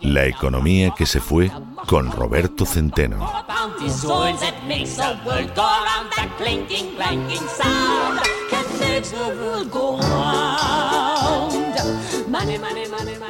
[0.00, 1.50] La economía que se fue
[1.86, 3.30] con Roberto Centeno.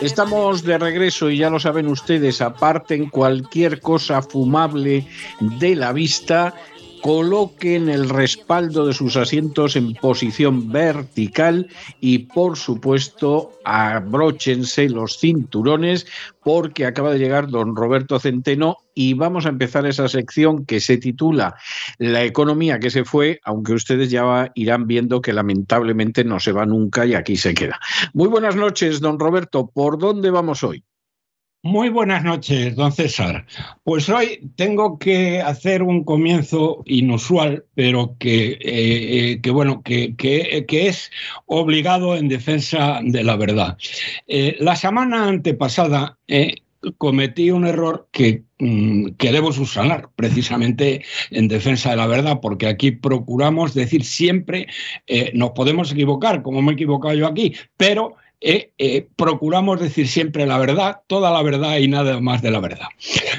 [0.00, 5.06] Estamos de regreso y ya lo saben ustedes, aparten cualquier cosa fumable
[5.40, 6.54] de la vista
[7.06, 11.69] coloquen el respaldo de sus asientos en posición vertical
[12.01, 16.05] y por supuesto abróchense los cinturones
[16.42, 20.96] porque acaba de llegar don Roberto Centeno y vamos a empezar esa sección que se
[20.96, 21.55] titula
[21.98, 26.66] La economía que se fue, aunque ustedes ya irán viendo que lamentablemente no se va
[26.66, 27.79] nunca y aquí se queda.
[28.15, 29.70] Muy buenas noches, don Roberto.
[29.73, 30.82] ¿Por dónde vamos hoy?
[31.66, 33.45] Muy buenas noches, don César.
[33.82, 40.64] Pues hoy tengo que hacer un comienzo inusual, pero que, eh, eh, bueno, que, que,
[40.68, 41.10] es
[41.46, 43.76] obligado en defensa de la verdad.
[44.28, 46.16] Eh, la semana antepasada
[46.98, 52.68] cometí un error que, mm, que debo subsanar, precisamente en defensa de la verdad, porque
[52.68, 54.68] aquí procuramos decir siempre,
[55.34, 60.46] nos podemos equivocar, como me he equivocado yo aquí, pero eh, eh, procuramos decir siempre
[60.46, 62.88] la verdad, toda la verdad y nada más de la verdad.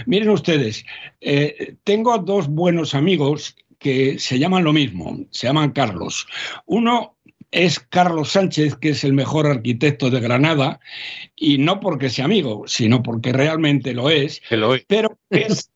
[0.06, 0.86] Miren ustedes,
[1.22, 6.28] eh, tengo dos buenos amigos que se llaman lo mismo, se llaman Carlos.
[6.66, 7.16] Uno
[7.52, 10.80] es Carlos Sánchez, que es el mejor arquitecto de Granada,
[11.36, 14.42] y no porque sea amigo, sino porque realmente lo es,
[14.88, 15.72] pero es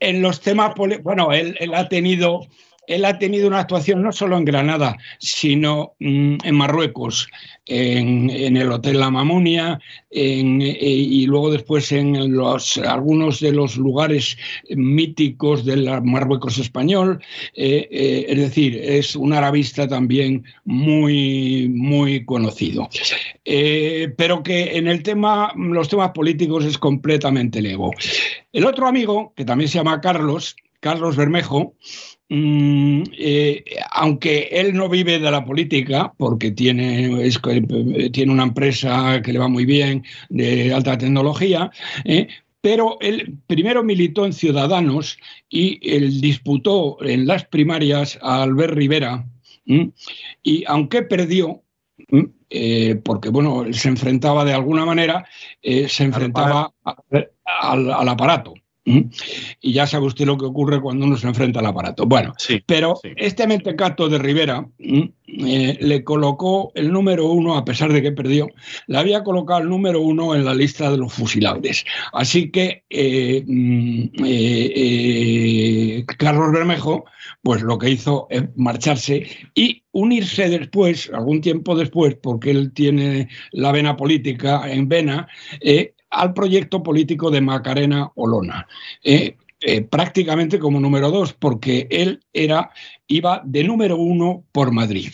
[0.00, 2.48] en los temas, bueno, él ha tenido
[2.90, 7.28] él ha tenido una actuación no solo en Granada, sino mm, en Marruecos,
[7.66, 9.78] en, el Hotel La Mamunia
[10.10, 14.36] eh, y luego después en los, algunos de los lugares
[14.70, 17.22] míticos del Marruecos español.
[17.54, 22.88] Eh, eh, es decir, es un arabista también muy, muy conocido.
[23.44, 27.92] pero que en el tema, los temas políticos es completamente lego.
[28.52, 31.74] El otro amigo, que también se llama Carlos, Carlos Bermejo,
[32.32, 37.28] Mm, eh, aunque él no vive de la política, porque tiene,
[38.12, 41.72] tiene una empresa que le va muy bien de alta tecnología,
[42.04, 42.28] eh,
[42.60, 49.26] pero él primero militó en Ciudadanos y él disputó en las primarias a Albert Rivera,
[50.42, 51.62] y aunque perdió,
[52.48, 55.24] eh, porque bueno, se enfrentaba de alguna manera,
[55.62, 56.72] se enfrentaba
[57.44, 58.54] al aparato.
[58.84, 62.06] Y ya sabe usted lo que ocurre cuando uno se enfrenta al aparato.
[62.06, 62.32] Bueno,
[62.66, 68.12] pero este mentecato de Rivera eh, le colocó el número uno, a pesar de que
[68.12, 68.48] perdió,
[68.86, 71.84] le había colocado el número uno en la lista de los fusilables.
[72.12, 77.04] Así que eh, mm, eh, Carlos Bermejo,
[77.42, 83.28] pues lo que hizo es marcharse y unirse después, algún tiempo después, porque él tiene
[83.52, 85.28] la vena política en vena,
[86.10, 88.66] al proyecto político de Macarena Olona.
[89.02, 92.70] Eh, eh, prácticamente como número dos, porque él era,
[93.06, 95.12] iba de número uno por Madrid.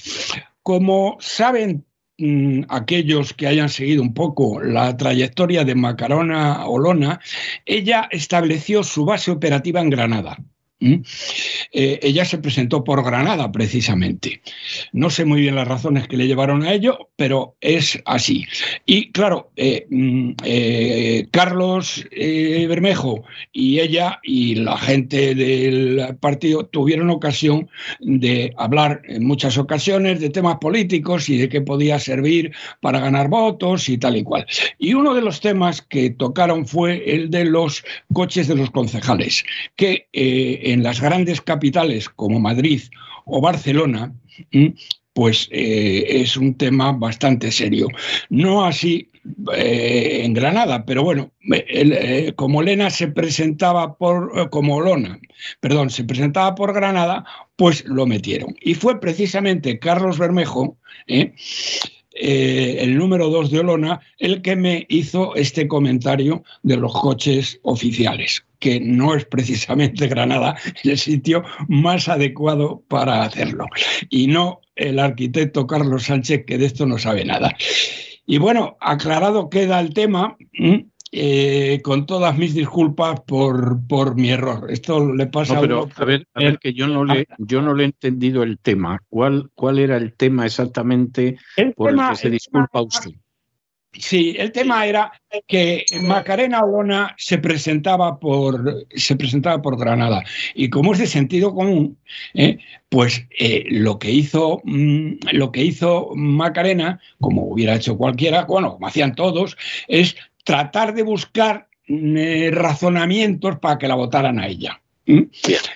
[0.62, 1.84] Como saben
[2.18, 7.20] mm, aquellos que hayan seguido un poco la trayectoria de Macarena Olona,
[7.64, 10.38] ella estableció su base operativa en Granada.
[10.78, 10.96] ¿Mm?
[11.72, 14.42] Eh, ella se presentó por Granada, precisamente.
[14.92, 18.46] No sé muy bien las razones que le llevaron a ello, pero es así.
[18.84, 27.08] Y claro, eh, mm, eh, Carlos Bermejo y ella y la gente del partido tuvieron
[27.08, 27.70] ocasión
[28.00, 33.28] de hablar en muchas ocasiones de temas políticos y de qué podía servir para ganar
[33.28, 34.46] votos y tal y cual.
[34.78, 37.82] Y uno de los temas que tocaron fue el de los
[38.12, 39.44] coches de los concejales,
[39.76, 40.08] que
[40.72, 42.82] en las grandes capitales como Madrid
[43.24, 44.12] o Barcelona,
[45.12, 47.88] pues eh, es un tema bastante serio.
[48.28, 49.10] No así
[49.54, 55.18] eh, en Granada, pero bueno, eh, como Lena se presentaba por, como Lona,
[55.60, 57.24] perdón, se presentaba por Granada,
[57.56, 58.54] pues lo metieron.
[58.60, 60.76] Y fue precisamente Carlos Bermejo,
[62.18, 68.44] el número dos de Olona, el que me hizo este comentario de los coches oficiales
[68.58, 73.66] que no es precisamente Granada el sitio más adecuado para hacerlo.
[74.08, 77.54] Y no el arquitecto Carlos Sánchez, que de esto no sabe nada.
[78.26, 80.84] Y bueno, aclarado queda el tema, eh,
[81.82, 84.70] con todas mis disculpas por, por mi error.
[84.70, 87.74] Esto le pasa a pero, a ver, a ver, que yo no le, yo no
[87.74, 89.00] le he entendido el tema.
[89.08, 91.38] ¿Cuál, cuál era el tema exactamente
[91.76, 93.12] por el que se disculpa usted?
[93.98, 95.12] Sí, el tema era
[95.46, 100.22] que Macarena Olona se presentaba por, se presentaba por Granada.
[100.54, 101.98] Y como es de sentido común,
[102.34, 102.58] ¿eh?
[102.88, 108.74] pues eh, lo, que hizo, mm, lo que hizo Macarena, como hubiera hecho cualquiera, bueno,
[108.74, 109.56] como hacían todos,
[109.88, 114.80] es tratar de buscar mm, razonamientos para que la votaran a ella.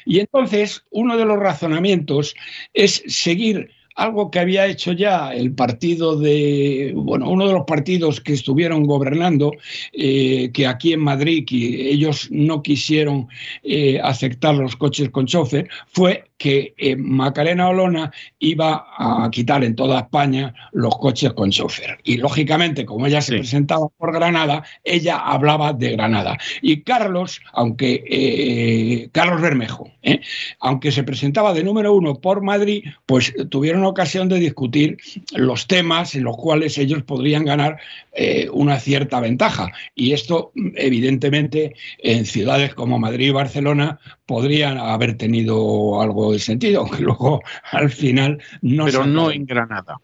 [0.07, 2.35] Y entonces, uno de los razonamientos
[2.73, 8.21] es seguir algo que había hecho ya el partido de, bueno, uno de los partidos
[8.21, 9.53] que estuvieron gobernando,
[9.93, 13.29] eh, que aquí en Madrid que ellos no quisieron
[13.63, 19.77] eh, aceptar los coches con chofer, fue que eh, Macarena Olona iba a quitar en
[19.77, 21.99] toda España los coches con chofer.
[22.03, 26.39] Y lógicamente, como ella se presentaba por Granada, ella hablaba de Granada.
[26.63, 29.91] Y Carlos, aunque Carlos Bermejo,
[30.61, 34.97] aunque se presentaba de número uno por Madrid, pues tuvieron ocasión de discutir
[35.33, 37.79] los temas en los cuales ellos podrían ganar
[38.13, 39.71] eh, una cierta ventaja.
[39.95, 44.01] Y esto, evidentemente, en ciudades como Madrid y Barcelona
[44.31, 47.43] podrían haber tenido algo de sentido, aunque luego
[47.73, 48.85] al final no.
[48.85, 49.97] Pero no en Granada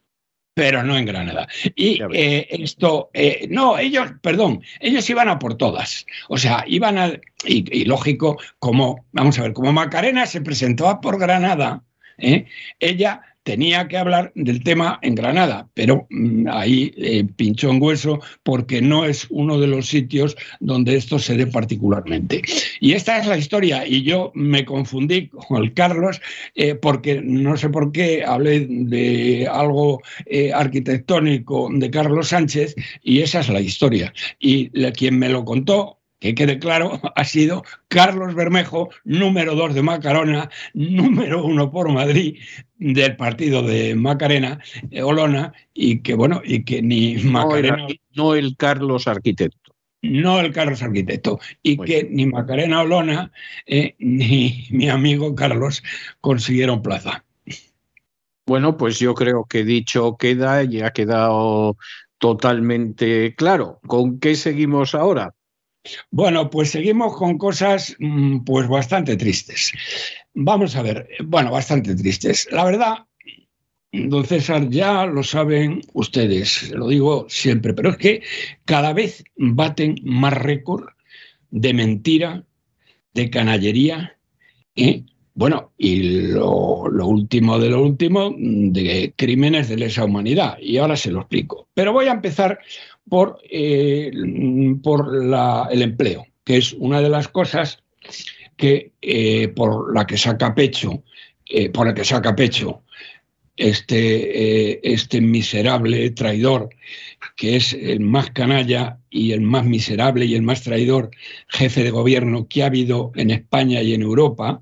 [0.52, 1.46] pero no en Granada.
[1.75, 6.06] Y eh, esto, eh, no, ellos, perdón, ellos iban a por todas.
[6.31, 7.08] O sea, iban a,
[7.44, 11.84] y, y, lógico, como, vamos a ver, como Macarena se presentó por Granada,
[12.81, 18.19] ella tenía que hablar del tema en Granada, pero mm, ahí eh, pinchó en hueso
[18.43, 22.43] porque no es uno de los sitios donde esto se dé particularmente.
[22.81, 26.20] Y esta es la historia, y yo me confundí con el Carlos
[26.56, 33.20] eh, porque no sé por qué hablé de algo eh, arquitectónico de Carlos Sánchez, y
[33.20, 34.12] esa es la historia.
[34.40, 39.82] Y quien me lo contó que quede claro, ha sido Carlos Bermejo, número dos de
[39.82, 42.38] Macarona, número uno por Madrid
[42.78, 44.60] del partido de Macarena,
[44.90, 47.86] eh, Olona, y que bueno, y que ni Macarena.
[48.14, 49.74] No el, Carlos arquitecto.
[50.02, 51.38] No el Carlos arquitecto.
[51.62, 53.32] Y que ni Macarena Olona
[53.66, 55.82] eh, ni mi amigo Carlos
[56.20, 57.24] consiguieron plaza.
[58.46, 61.76] Bueno, pues yo creo que dicho queda y ha quedado
[62.19, 63.80] totalmente claro.
[63.86, 65.35] ¿Con qué seguimos ahora?
[66.10, 69.72] Bueno, pues seguimos con cosas mm, pues bastante tristes.
[70.34, 72.48] Vamos a ver, bueno, bastante tristes.
[72.50, 73.06] La verdad,
[73.92, 78.22] don César, ya lo saben ustedes, lo digo siempre, pero es que
[78.64, 80.88] cada vez baten más récord
[81.50, 82.44] de mentira,
[83.14, 84.18] de canallería,
[84.74, 85.04] ¿eh?
[85.36, 90.56] Bueno, y lo, último de lo último, de crímenes de lesa humanidad.
[90.58, 91.68] Y ahora se lo explico.
[91.74, 92.58] Pero voy a empezar
[93.08, 94.11] por, eh,
[94.82, 95.12] por
[95.70, 97.82] el empleo, que es una de las cosas
[98.56, 101.03] que eh, por la que saca pecho,
[101.47, 102.82] eh, por la que saca pecho
[103.56, 106.69] este, este miserable traidor,
[107.37, 111.11] que es el más canalla y el más miserable y el más traidor
[111.49, 114.61] jefe de gobierno que ha habido en España y en Europa.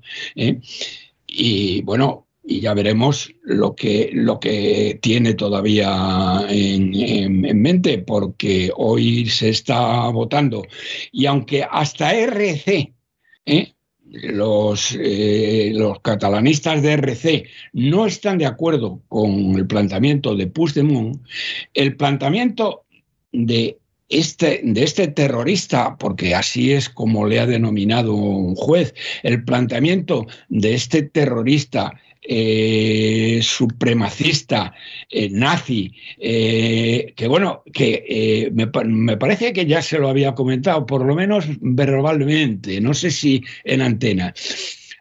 [1.27, 9.27] Y bueno, y ya veremos lo que, lo que tiene todavía en, mente, porque hoy
[9.27, 10.63] se está votando.
[11.11, 12.93] Y aunque hasta RC,
[13.45, 13.73] ¿eh?
[14.11, 21.21] los, eh, los catalanistas de RC no están de acuerdo con el planteamiento de Puigdemont,
[21.73, 22.83] el planteamiento
[23.31, 29.43] de este, de este terrorista, porque así es como le ha denominado un juez, el
[29.43, 34.73] planteamiento de este terrorista eh, supremacista,
[35.09, 40.85] eh, nazi, eh, que bueno, que me, me, parece que ya se lo había comentado,
[40.85, 44.33] por lo menos verbalmente, no sé si en antena.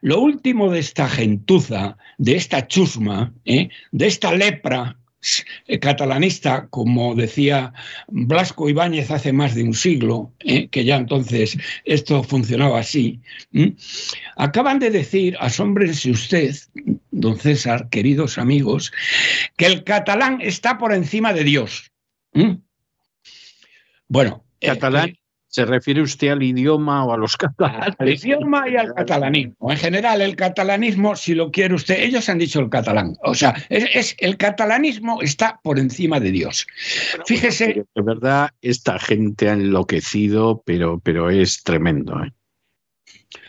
[0.03, 4.99] Lo último de esta gentuza, de esta chusma, de esta lepra
[5.81, 7.73] catalanista, como decía
[8.09, 13.21] Blasco Ibáñez hace más de un siglo, eh, que ya entonces esto funcionaba así,
[14.37, 16.55] acaban de decir, asómbrense usted,
[17.11, 18.93] don César, queridos amigos,
[19.57, 21.91] que el catalán está por encima de Dios.
[24.09, 25.17] Bueno, catalán
[25.55, 27.95] ¿Se refiere usted al idioma o a los catalanes?
[27.97, 29.71] Al idioma y al catalanismo.
[29.71, 33.17] En general, el catalanismo, si lo quiere usted, ellos han dicho el catalán.
[33.23, 36.67] O sea, es, el catalanismo está por encima de Dios.
[37.25, 37.87] Fíjese.
[37.95, 42.21] De verdad, esta gente ha enloquecido, pero, pero es tremendo.
[42.25, 42.33] ¿eh?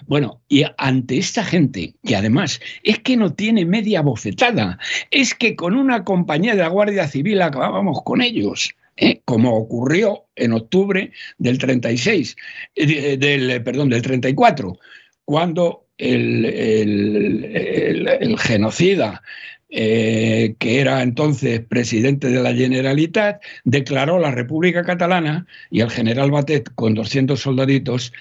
[0.06, 4.78] Bueno, y ante esta gente, que además es que no tiene media bofetada,
[5.10, 8.76] es que con una compañía de la Guardia Civil acabábamos con ellos.
[8.96, 9.22] ¿Eh?
[9.25, 12.36] como ocurrió en octubre del 36,
[12.75, 14.78] eh, del, perdón, del 34,
[15.24, 19.22] cuando el, el, genocida
[19.70, 26.32] eh, que era entonces presidente de la Generalitat, declaró la República Catalana y el general
[26.32, 28.14] Batet, con 200 soldaditos,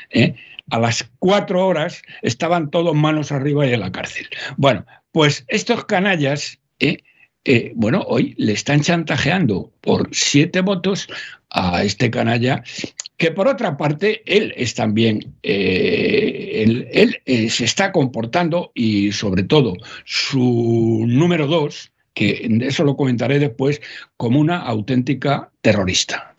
[0.71, 4.27] a las cuatro horas estaban todos manos arriba y en la cárcel.
[4.57, 6.99] Bueno, pues estos canallas eh,
[7.75, 11.09] bueno, hoy le están chantajeando por siete votos
[11.51, 12.63] a este canalla,
[13.17, 19.45] que por otra parte, él es también, eh, él, eh, se está comportando y sobre
[19.45, 19.75] todo
[20.05, 23.81] su número dos, que eso lo comentaré después,
[24.17, 26.35] como una auténtica terrorista.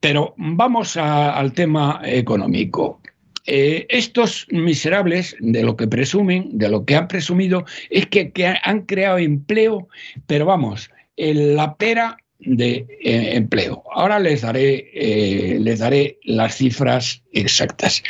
[0.00, 3.00] Pero vamos al tema económico.
[3.46, 8.32] Eh, estos miserables, de lo que presumen, de lo que han presumido, es que,
[8.62, 9.88] han creado empleo,
[10.26, 13.82] pero vamos, la pera de eh, empleo.
[13.92, 18.02] Ahora les daré, eh, les daré las cifras exactas.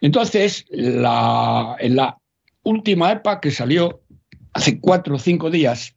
[0.00, 2.18] Entonces, la, en la
[2.64, 4.02] última EPA que salió
[4.52, 5.96] hace cuatro o cinco días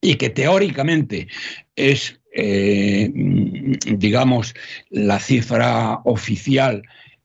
[0.00, 1.28] y que teóricamente
[1.76, 2.18] es,
[3.84, 4.54] digamos,
[4.88, 6.82] la cifra oficial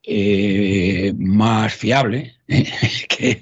[0.08, 3.42] eh, más fiable, que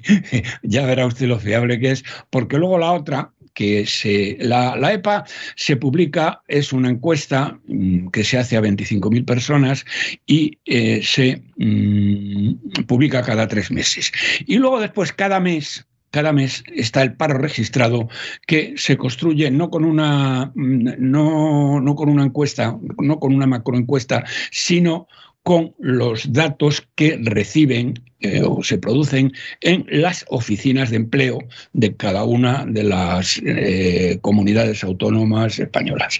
[0.62, 5.24] ya verá usted lo fiable que es, porque luego la otra, que se, la, EPA
[5.54, 9.86] se publica, es una encuesta mm, que se hace a 25.000 personas
[10.26, 14.12] y eh, se mm, publica cada tres meses.
[14.46, 18.08] Y luego después, cada mes, cada mes está el paro registrado
[18.46, 23.46] que se construye no con una mm, no, no con una encuesta, no con una
[23.46, 25.06] macroencuesta, sino
[25.44, 31.38] con los datos que reciben eh, o se producen en las oficinas de empleo
[31.74, 36.18] de cada una de las eh, comunidades autónomas españolas.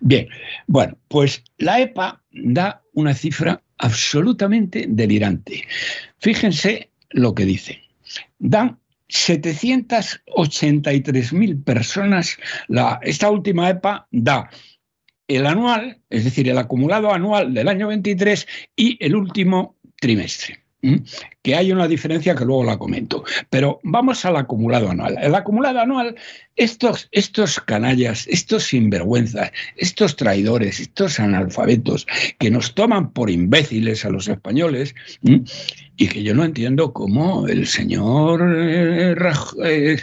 [0.00, 0.28] Bien,
[0.66, 5.64] bueno, pues la EPA da una cifra absolutamente delirante.
[6.18, 7.82] Fíjense lo que dice.
[8.38, 8.78] Dan
[9.10, 12.38] 783.000 personas,
[12.68, 14.48] la, esta última EPA da
[15.28, 20.64] el anual, es decir, el acumulado anual del año 23 y el último trimestre.
[21.48, 23.24] Que hay una diferencia que luego la comento.
[23.48, 25.16] Pero vamos al acumulado anual.
[25.18, 26.14] El acumulado anual,
[26.56, 32.06] estos, estos canallas, estos sinvergüenzas, estos traidores, estos analfabetos
[32.38, 34.94] que nos toman por imbéciles a los españoles,
[35.98, 39.16] y que yo no entiendo cómo el señor, eh,
[39.64, 39.96] eh,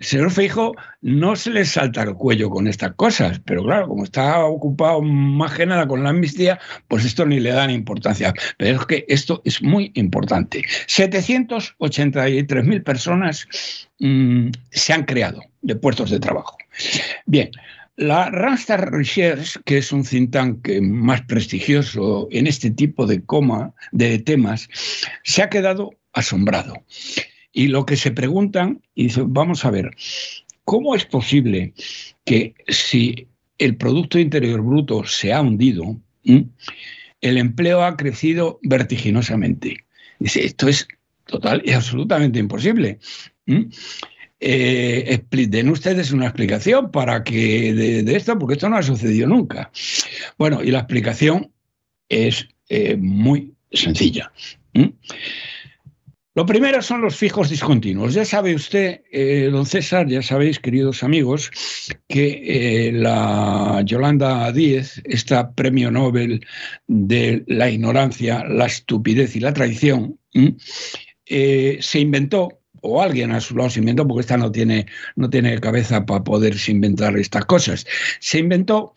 [0.00, 4.42] señor Feijo no se le salta el cuello con estas cosas, pero claro, como está
[4.44, 8.32] ocupado más que nada con la amnistía, pues esto ni le dan importancia.
[8.56, 10.03] Pero es que esto es muy importante.
[10.10, 13.46] 783.000 personas
[13.98, 16.58] mm, se han creado de puestos de trabajo.
[17.26, 17.50] Bien,
[17.96, 23.72] la Randstad Research, que es un think tank más prestigioso en este tipo de, coma,
[23.92, 24.68] de temas,
[25.22, 26.74] se ha quedado asombrado.
[27.52, 29.94] Y lo que se preguntan, y dice, vamos a ver,
[30.64, 31.72] ¿cómo es posible
[32.24, 39.84] que si el Producto Interior Bruto se ha hundido, el empleo ha crecido vertiginosamente?
[40.18, 40.86] Dice, esto es
[41.26, 42.98] total y absolutamente imposible
[44.40, 49.70] eh, den ustedes una explicación para que de, esto, porque esto no ha sucedido nunca.
[50.38, 51.50] Bueno, y la explicación
[52.08, 54.32] es eh, muy sencilla.
[56.36, 58.14] Lo primero son los fijos discontinuos.
[58.14, 61.50] Ya sabe usted, eh, don César, ya sabéis, queridos amigos,
[62.08, 66.44] que eh, la Yolanda Díez, esta premio Nobel
[66.88, 70.18] de la ignorancia, la estupidez y la traición,
[71.24, 74.86] se inventó o alguien a su lado se inventó, porque esta no tiene,
[75.16, 77.86] no tiene cabeza para poderse inventar estas cosas.
[78.20, 78.92] Se inventó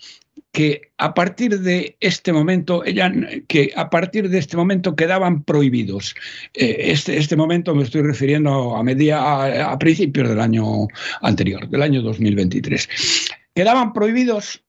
[0.51, 3.11] que a partir de este momento, ella,
[3.47, 6.15] que a partir de este momento quedaban prohibidos.
[6.53, 10.87] Eh, este, este momento me estoy refiriendo a, media, a, principios del año
[11.21, 12.89] anterior, del año 2023.
[13.53, 14.63] Quedaban prohibidos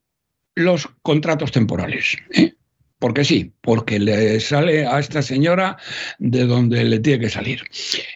[0.54, 2.16] los contratos temporales.
[2.32, 2.54] ¿eh?
[2.98, 5.78] Porque sí, porque le sale a esta señora
[6.18, 7.62] de donde le tiene que salir.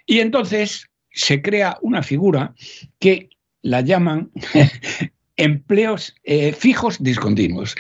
[0.06, 2.54] Y entonces se crea una figura
[2.98, 3.30] que
[3.62, 4.30] la llaman
[5.42, 7.74] empleos eh, fijos discontinuos.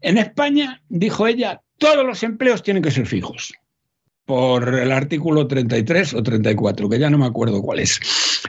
[0.00, 3.52] En España, dijo ella, todos los empleos tienen que ser fijos,
[4.26, 8.00] por el artículo 33 o 34, que ya no me acuerdo cuál es.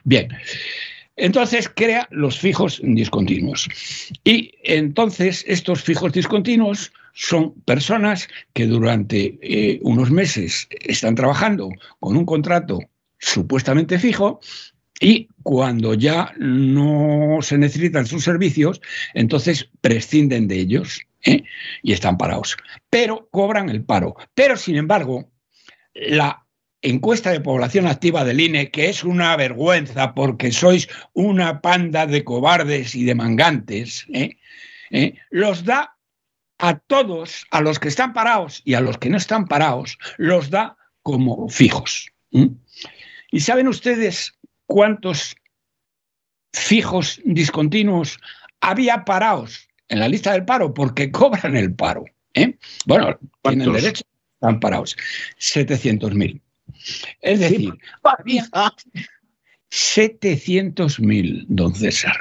[0.03, 0.29] Bien.
[1.15, 3.67] Entonces crea los fijos discontinuos.
[4.23, 12.15] Y entonces estos fijos discontinuos son personas que durante eh, unos meses están trabajando con
[12.15, 12.79] un contrato
[13.19, 14.39] supuestamente fijo
[15.01, 18.79] Y cuando ya no se necesitan sus servicios,
[19.15, 21.43] entonces prescinden de ellos ¿eh?
[21.81, 22.55] y están parados.
[22.91, 24.15] Pero cobran el paro.
[24.35, 25.31] Pero, sin embargo,
[25.95, 26.45] la
[26.83, 32.23] encuesta de población activa del INE, que es una vergüenza porque sois una panda de
[32.23, 34.37] cobardes y de mangantes, ¿eh?
[34.91, 35.15] ¿Eh?
[35.31, 35.97] los da
[36.59, 40.51] a todos, a los que están parados y a los que no están parados, los
[40.51, 42.11] da como fijos.
[43.31, 44.37] ¿Y saben ustedes
[44.71, 45.35] cuántos
[46.53, 48.17] fijos discontinuos
[48.61, 50.73] había parados en la lista del paro?
[50.73, 52.05] Porque cobran el paro.
[52.33, 52.57] ¿eh?
[52.85, 54.95] Bueno, tienen derecho, están parados.
[55.39, 56.39] 700.000.
[57.19, 57.73] Es decir,
[58.03, 58.45] había
[59.69, 62.15] 700.000, don César.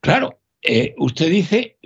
[0.00, 1.76] Claro, eh, usted dice,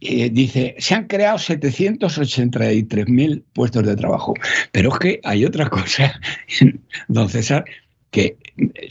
[0.00, 4.34] eh, dice, se han creado 783.000 puestos de trabajo,
[4.72, 6.20] pero es que hay otra cosa,
[7.08, 7.64] don César,
[8.10, 8.36] que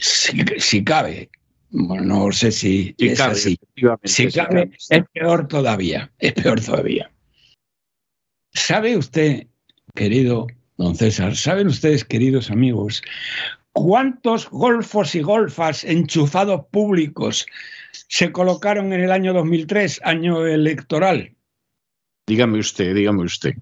[0.00, 1.30] si, cabe,
[1.70, 3.58] no sé si es así,
[4.04, 7.10] si cabe, es peor todavía, es peor todavía.
[8.52, 9.46] ¿Sabe usted,
[9.94, 13.02] querido don César, saben ustedes, queridos amigos,
[13.72, 17.46] cuántos golfos y golfas enchufados públicos
[17.92, 21.36] se colocaron en el año 2003, año electoral?
[22.26, 23.54] Dígame usted, dígame usted.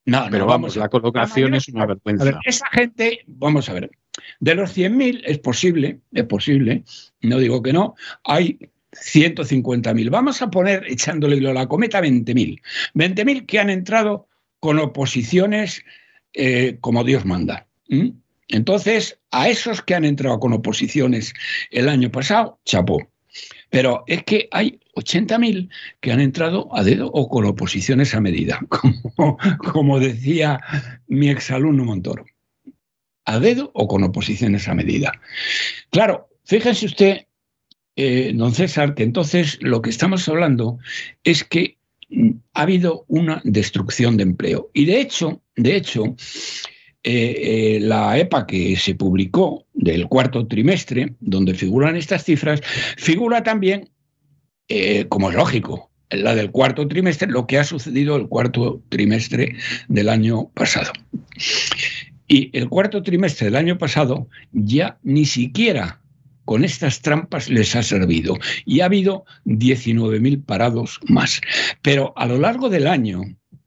[0.07, 2.39] no, pero vamos, la colocación es una vergüenza.
[2.45, 3.91] esa gente, vamos a ver,
[4.39, 6.83] de los 100.000 es posible, es posible,
[7.21, 8.57] no digo que no, hay
[8.91, 10.09] 150.000.
[10.09, 12.61] Vamos a poner, echándole la cometa, 20.000.
[12.95, 14.27] 20.000 que han entrado
[14.59, 15.83] con oposiciones
[16.33, 17.67] eh, como Dios manda.
[18.47, 21.33] Entonces, a esos que han entrado con oposiciones
[21.71, 23.07] el año pasado, chapó.
[23.69, 25.69] Pero es que hay 80.000
[25.99, 28.59] que han entrado a dedo o con oposiciones a medida,
[29.73, 30.59] como, decía
[31.07, 32.25] mi exalumno Montoro.
[33.25, 35.11] A dedo o con oposiciones a medida.
[35.89, 37.25] Claro, fíjense usted,
[37.95, 40.79] eh, don César, que entonces lo que estamos hablando
[41.23, 41.77] es que
[42.09, 44.71] mm, ha habido una destrucción de empleo.
[44.73, 46.15] Y de hecho, de hecho,
[47.03, 52.61] eh, eh, la EPA que se publicó del cuarto trimestre, donde figuran estas cifras,
[52.97, 53.89] figura también,
[54.67, 59.55] eh, como es lógico, la del cuarto trimestre, lo que ha sucedido el cuarto trimestre
[59.87, 60.91] del año pasado.
[62.27, 66.01] Y el cuarto trimestre del año pasado ya ni siquiera
[66.43, 71.41] con estas trampas les ha servido y ha habido 19.000 parados más.
[71.81, 73.21] Pero a lo largo del año,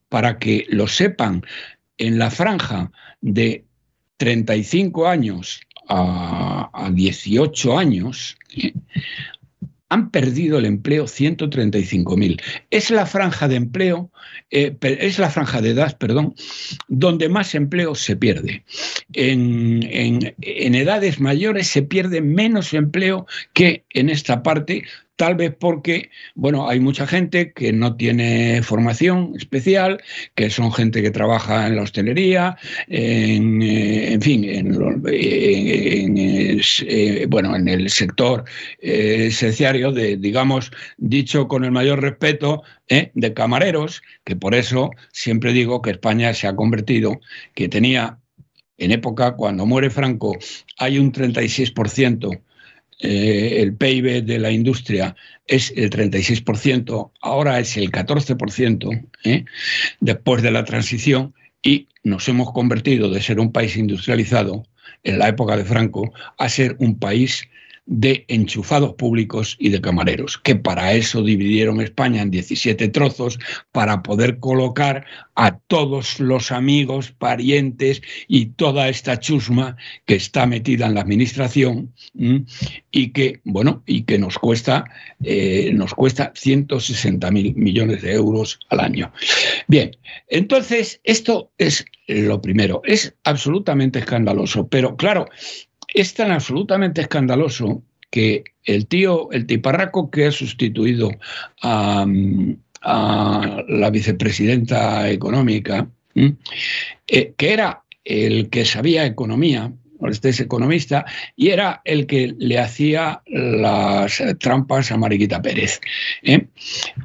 [0.08, 1.42] para que lo sepan
[2.00, 3.64] en la franja de
[4.16, 8.72] 35 años a, 18 años, ¿eh?
[9.90, 12.40] han perdido el empleo 135.000.
[12.70, 14.10] Es la franja de empleo,
[14.50, 16.34] eh, es la franja de edad, perdón,
[16.88, 18.64] donde más empleo se pierde.
[19.12, 24.84] En, en, edades mayores se pierde menos empleo que en esta parte,
[25.20, 30.02] tal vez porque, bueno, hay mucha gente que no tiene formación especial,
[30.34, 32.56] que son gente que trabaja en la hostelería,
[32.88, 38.44] en, eh, fin, en, eh, bueno, en el sector
[38.80, 45.82] eh, de, digamos, dicho con el mayor respeto, de camareros, que por eso siempre digo
[45.82, 47.20] que España se ha convertido,
[47.54, 48.18] que tenía
[48.78, 50.38] en época cuando muere Franco,
[50.78, 52.40] hay un 36%
[53.00, 59.44] eh, el PIB de la industria es el 36%, ahora es el 14% ¿eh?
[60.00, 64.64] después de la transición y nos hemos convertido de ser un país industrializado
[65.02, 67.48] en la época de Franco a ser un país
[67.86, 73.38] de enchufados públicos y de camareros, que para eso dividieron España en 17 trozos
[73.72, 80.86] para poder colocar a todos los amigos, parientes y toda esta chusma que está metida
[80.86, 81.92] en la administración
[82.92, 84.84] y que, bueno, y que nos cuesta,
[85.24, 89.12] eh, nos cuesta 160 mil millones de euros al año.
[89.66, 89.96] Bien,
[90.28, 95.28] entonces esto es lo primero, es absolutamente escandaloso, pero claro,
[95.94, 101.10] es tan absolutamente escandaloso que el tío, el tiparraco que ha sustituido
[101.62, 102.06] a,
[102.82, 105.86] la vicepresidenta económica,
[107.06, 109.70] eh, que era el que sabía economía,
[110.08, 111.04] este es economista,
[111.36, 115.80] y era el que le hacía las trampas a Mariquita Pérez.
[116.22, 116.46] ¿eh?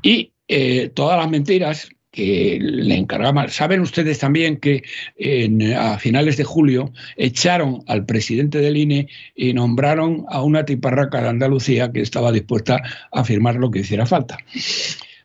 [0.01, 3.49] Y eh, todas las mentiras que le encargaban.
[3.49, 4.84] Saben ustedes también que
[5.78, 11.30] a finales de julio echaron al presidente del INE y nombraron a una tiparraca de
[11.30, 14.38] Andalucía que estaba dispuesta a firmar lo que hiciera falta.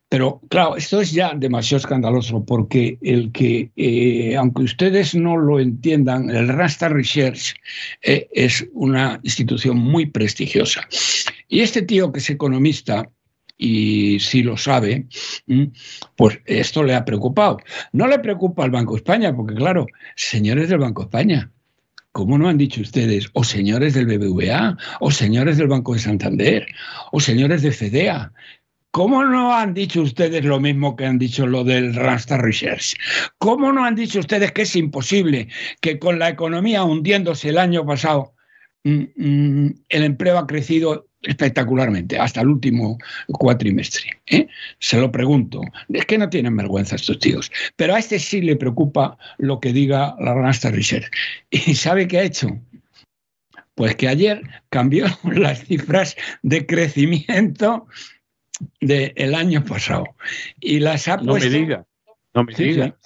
[0.08, 5.60] Pero claro, esto es ya demasiado escandaloso porque el que, eh, aunque ustedes no lo
[5.60, 7.54] entiendan, el Rasta Research
[8.02, 10.88] eh, es una institución muy prestigiosa.
[11.46, 13.08] Y este tío que es economista,
[13.62, 15.06] y si lo sabe,
[16.16, 17.58] pues esto le ha preocupado.
[17.92, 21.50] No le preocupa al Banco de España, porque claro, señores del Banco de España,
[22.12, 23.28] ¿Cómo no han dicho ustedes?
[23.34, 26.66] O señores del BBVA, o señores del Banco de Santander,
[27.12, 28.32] o señores de FEDEA.
[28.90, 32.96] ¿Cómo no han dicho ustedes lo mismo que han dicho lo del Randstad Research?
[33.38, 35.46] ¿Cómo no han dicho ustedes que es imposible
[35.80, 38.34] que con la economía hundiéndose el año pasado
[38.82, 44.20] mm, mm, el empleo ha crecido espectacularmente hasta el último cuatrimestre?
[44.26, 44.48] ¿eh?
[44.78, 45.62] Se lo pregunto.
[45.88, 47.50] Es que no tienen vergüenza estos tíos.
[47.76, 51.10] Pero a este sí le preocupa lo que diga la Randstad Research.
[51.50, 52.58] ¿Y sabe qué ha hecho?
[53.74, 57.86] Pues que ayer cambió las cifras de crecimiento
[58.80, 60.04] del año pasado.
[60.60, 61.86] Y las ha No me diga,
[62.34, 62.96] no me diga.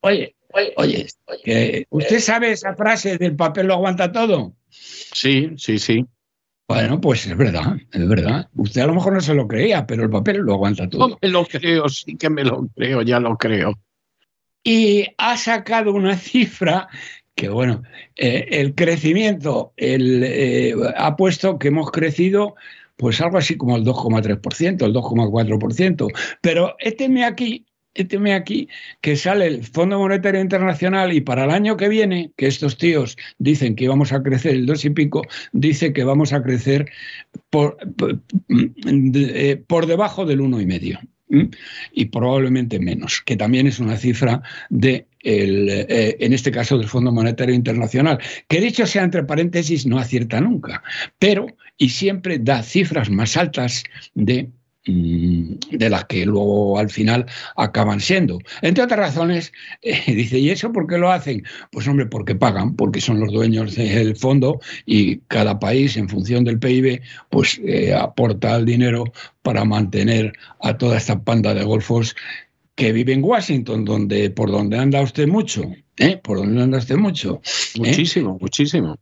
[0.00, 4.54] Oye, oye, oye, ¿usted sabe esa frase del papel lo aguanta todo?
[4.70, 6.04] Sí, sí, sí.
[6.68, 8.48] Bueno, pues es verdad, es verdad.
[8.54, 11.08] Usted a lo mejor no se lo creía, pero el papel lo aguanta todo.
[11.08, 13.72] No me lo creo, sí que me lo creo, ya lo creo.
[14.62, 16.88] Y ha sacado una cifra
[17.34, 17.82] que, bueno,
[18.16, 22.54] eh, el crecimiento el, eh, ha puesto que hemos crecido
[22.96, 26.08] pues algo así como el 2,3%, el 2,4%.
[26.42, 27.64] Pero éteme aquí,
[27.98, 28.68] éteme aquí
[29.00, 33.16] que sale el Fondo Monetario Internacional y para el año que viene, que estos tíos
[33.38, 36.90] dicen que íbamos a crecer el 2 y pico, dice que vamos a crecer
[37.50, 40.98] por, por, eh, debajo del 1,5
[41.92, 46.88] y probablemente menos, que también es una cifra de el, eh, en este caso del
[46.88, 50.82] Fondo Monetario Internacional, que dicho sea entre paréntesis no acierta nunca,
[51.18, 53.84] pero y siempre da cifras más altas
[54.14, 54.48] de
[54.88, 58.38] de las que luego al final acaban siendo.
[58.62, 61.44] Entre otras razones, eh, dice, ¿y eso por qué lo hacen?
[61.70, 66.44] Pues hombre, porque pagan, porque son los dueños del fondo y cada país en función
[66.44, 69.04] del PIB pues eh, aporta el dinero
[69.42, 72.14] para mantener a toda esta panda de golfos
[72.74, 75.64] que vive en Washington, donde, por donde anda usted mucho,
[75.96, 76.16] ¿eh?
[76.22, 77.40] Por donde anda usted mucho.
[77.76, 78.96] Muchísimo, muchísimo.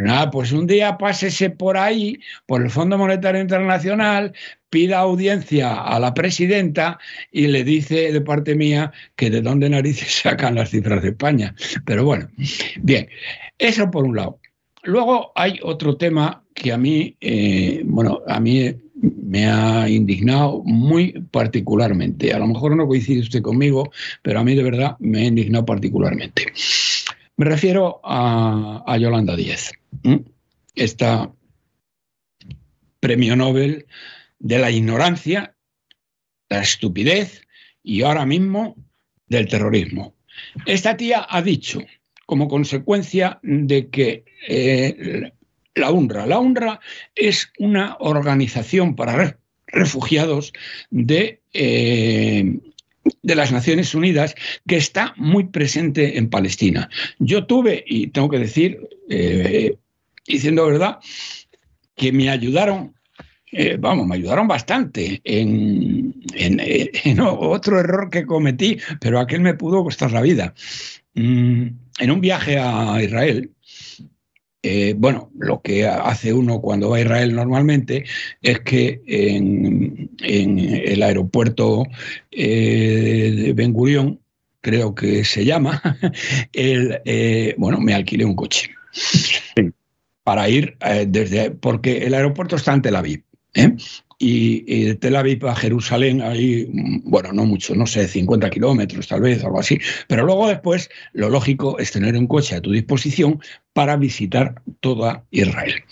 [0.00, 4.32] Nada, pues un día pásese por ahí, por el Fondo Monetario Internacional,
[4.70, 6.98] pida audiencia a la presidenta
[7.30, 11.54] y le dice de parte mía que de dónde narices sacan las cifras de España.
[11.84, 12.28] Pero bueno,
[12.82, 13.08] bien,
[13.58, 14.38] eso por un lado.
[14.82, 21.12] Luego hay otro tema que a mí, eh, bueno, a mí me ha indignado muy
[21.30, 22.32] particularmente.
[22.32, 23.90] A lo mejor no coincide usted conmigo,
[24.22, 26.46] pero a mí de verdad me ha indignado particularmente.
[27.36, 29.72] Me refiero a, Yolanda Díez,
[30.74, 31.32] esta
[33.00, 33.86] premio Nobel
[34.38, 35.54] de la ignorancia,
[36.48, 37.46] la estupidez
[37.82, 38.76] y ahora mismo
[39.26, 40.14] del terrorismo.
[40.66, 41.80] Esta tía ha dicho,
[42.26, 45.32] como consecuencia de que eh,
[45.74, 46.26] la UNRWA.
[46.26, 46.80] La UNRWA
[47.14, 50.52] es una organización para refugiados
[50.90, 52.58] de, eh,
[53.22, 54.34] de las Naciones Unidas
[54.66, 56.88] que está muy presente en Palestina.
[57.18, 59.76] Yo tuve, y tengo que decir, eh,
[60.26, 60.98] diciendo verdad,
[61.96, 62.94] que me ayudaron
[63.52, 69.82] eh, vamos, me ayudaron bastante en, en, otro error que cometí, pero aquel me pudo
[69.82, 70.54] costar la vida.
[71.14, 71.66] Mm,
[71.98, 73.50] en un viaje a Israel,
[74.62, 78.04] eh, bueno, lo que hace uno cuando va a Israel normalmente
[78.42, 81.84] es que en, el aeropuerto
[82.30, 84.20] eh, de Ben Gurion,
[84.60, 85.80] creo que se llama,
[86.52, 88.70] el, eh, bueno, me alquilé un coche.
[90.22, 93.22] Para ir desde, porque el aeropuerto está en Tel Aviv
[94.22, 96.68] y, de Tel Aviv a Jerusalén hay,
[97.04, 101.30] bueno, no mucho, no sé, 50 kilómetros tal vez, algo así, pero luego después lo
[101.30, 103.40] lógico es tener un coche a tu disposición
[103.72, 105.82] para visitar toda Israel.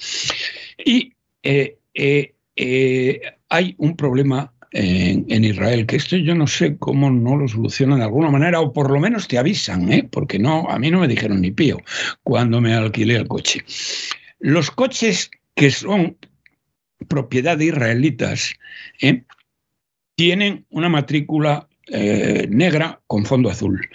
[0.85, 7.11] Y eh, eh, eh, hay un problema en, Israel, que esto yo no sé cómo
[7.11, 10.79] no lo solucionan de alguna manera, o por lo menos te avisan, porque no, a
[10.79, 11.79] mí no me dijeron ni pío
[12.23, 13.65] cuando me alquilé el coche.
[14.39, 16.19] Los coches que son
[17.07, 18.55] propiedad de israelitas,
[19.01, 19.23] ¿eh?
[20.17, 23.89] tienen una matrícula eh, negra con fondo azul.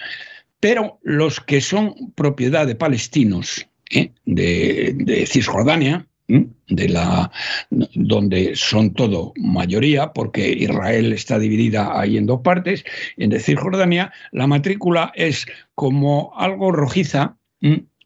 [0.59, 4.11] Pero los que son propiedad de palestinos, ¿eh?
[4.25, 7.29] de, Cisjordania, de la,
[7.69, 12.85] donde son todo mayoría, porque Israel está dividida ahí en dos partes,
[13.17, 17.37] en de Cisjordania, la matrícula es como algo rojiza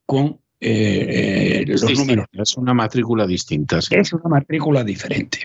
[0.08, 2.28] con eh, los números.
[2.32, 3.80] Es una matrícula distinta.
[3.90, 5.40] Es una matrícula diferente.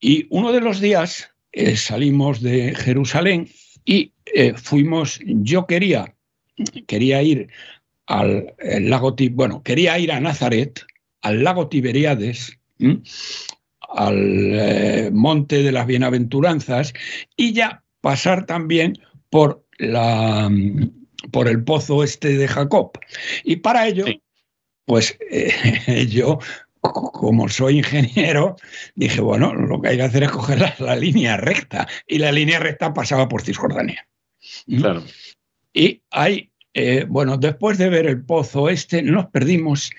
[0.00, 3.48] Y uno de los días eh, salimos de Jerusalén
[3.84, 4.12] y
[4.56, 6.14] fuimos, yo quería,
[6.86, 7.48] quería ir
[8.06, 10.84] al lago, bueno, quería ir a Nazaret,
[11.20, 12.58] al lago Tiberíades,
[13.94, 16.92] al eh, monte de las bienaventuranzas
[17.36, 18.98] y ya pasar también
[19.30, 20.50] por la
[21.30, 22.92] por el pozo este de Jacob.
[23.44, 24.04] Y para ello,
[24.84, 26.38] pues eh, yo
[26.80, 28.56] como soy ingeniero,
[28.96, 31.86] dije, bueno, lo que hay que hacer es coger la, la, línea recta.
[32.08, 34.04] Y la línea recta pasaba por Cisjordania.
[34.66, 35.04] Claro.
[35.72, 39.90] Y hay eh, bueno, después de ver el pozo este, nos perdimos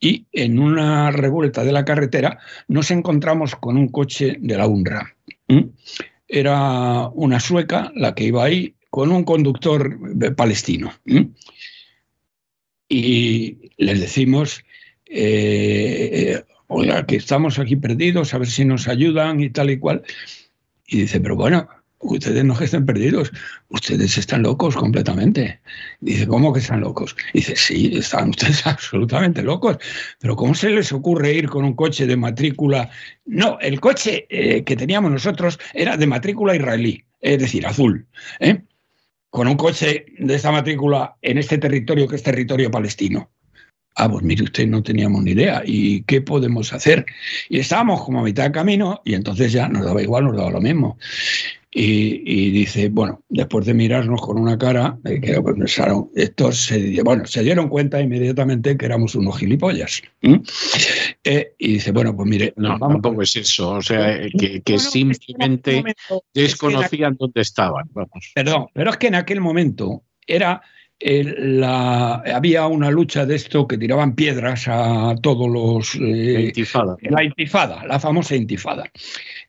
[0.00, 5.14] y en una revuelta de la carretera nos encontramos con un coche de la UNRWA.
[6.26, 9.98] Era una sueca la que iba ahí con un conductor
[10.36, 10.92] palestino.
[12.90, 14.62] Y les decimos,
[15.06, 20.02] eh, oiga, que estamos aquí perdidos, a ver si nos ayudan y tal y cual.
[20.86, 23.32] Y dice, pero bueno, ustedes no estén perdidos,
[23.70, 25.58] ustedes están locos completamente.
[26.00, 27.16] Dice, ¿cómo que están locos?
[27.32, 29.78] Dice, sí, están ustedes absolutamente locos,
[30.20, 32.90] pero ¿cómo se les ocurre ir con un coche de matrícula?
[33.24, 38.06] No, el coche eh, que teníamos nosotros era de matrícula israelí, es decir, azul.
[38.38, 38.60] ¿eh?
[39.32, 43.30] Con un coche de esta matrícula en este territorio que es territorio palestino.
[43.96, 45.62] Ah, pues mire usted, no teníamos ni idea.
[45.64, 47.06] ¿Y qué podemos hacer?
[47.48, 50.50] Y estábamos como a mitad de camino y entonces ya nos daba igual, nos daba
[50.50, 50.98] lo mismo.
[51.74, 57.24] Y, dice, bueno, después de mirarnos con una cara, eh, que pensaron, estos se, bueno,
[57.24, 60.02] se dieron cuenta inmediatamente que éramos unos gilipollas.
[61.24, 62.52] Eh, y dice, bueno, pues mire.
[62.56, 64.30] No, tampoco es eso, o sea, eh,
[64.62, 65.82] que, simplemente
[66.34, 67.88] desconocían dónde estaban.
[67.92, 68.32] Vamos.
[68.34, 70.60] Perdón, pero es que en aquel momento era
[71.00, 75.94] la, había una lucha de esto que tiraban piedras a todos los...
[75.94, 76.96] la intifada.
[77.00, 78.84] La intifada, la famosa intifada.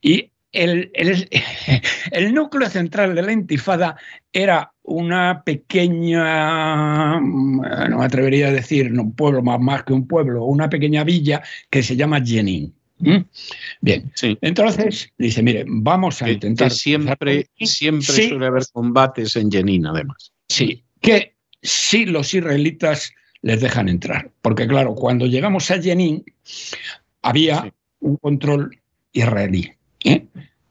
[0.02, 0.92] Y el,
[2.12, 3.98] el, núcleo central de la intifada
[4.32, 10.46] era una pequeña, no me atrevería a decir un pueblo más, más que un pueblo,
[10.46, 12.74] una pequeña villa que se llama Jenin.
[13.82, 14.12] Bien,
[14.42, 16.72] entonces dice, mire, vamos a intentar...
[16.72, 20.32] siempre siempre suele haber combates en Jenin, además.
[20.48, 23.12] Sí, que sí los israelitas
[23.42, 26.24] les dejan entrar, porque claro, cuando llegamos a Jenin
[27.22, 28.80] había un control
[29.12, 29.74] israelí.
[30.04, 30.26] ¿Eh?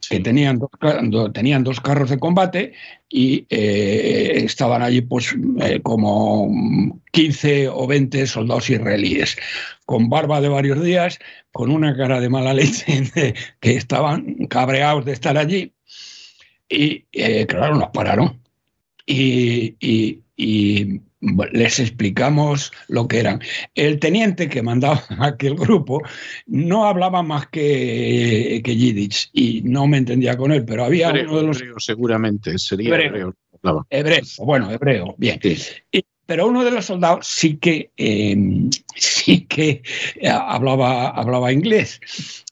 [0.09, 0.69] que tenían dos,
[1.33, 2.73] tenían dos carros de combate
[3.09, 9.37] y eh, estaban allí pues eh, como 15 o 20 soldados israelíes,
[9.85, 11.19] con barba de varios días,
[11.51, 13.03] con una cara de mala leche,
[13.59, 15.73] que estaban cabreados de estar allí.
[16.67, 17.01] Y
[17.47, 18.41] claro, nos pararon.
[19.05, 19.75] y,
[20.35, 21.01] y
[21.51, 23.41] les explicamos lo que eran.
[23.75, 26.01] El teniente que mandaba aquel grupo
[26.47, 31.37] no hablaba más que, que Yiddish y no me entendía con él, pero había uno
[31.37, 31.61] de los...
[31.61, 33.33] Hebreo, seguramente, sería hebreo.
[33.89, 35.39] Hebreo, bueno, hebreo, bien.
[36.33, 39.83] Pero uno de los soldados sí que, em, sí que
[40.27, 42.01] hablaba, hablaba inglés.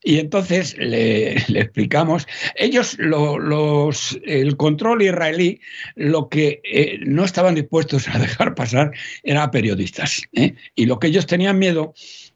[0.04, 5.62] Y entonces le, explicamos, ellos, los, el control israelí,
[5.96, 8.92] lo que eh, no estaban dispuestos a dejar pasar
[9.24, 10.22] era periodistas.
[10.34, 10.54] ¿eh?
[10.76, 11.96] Y lo que ellos tenían miedo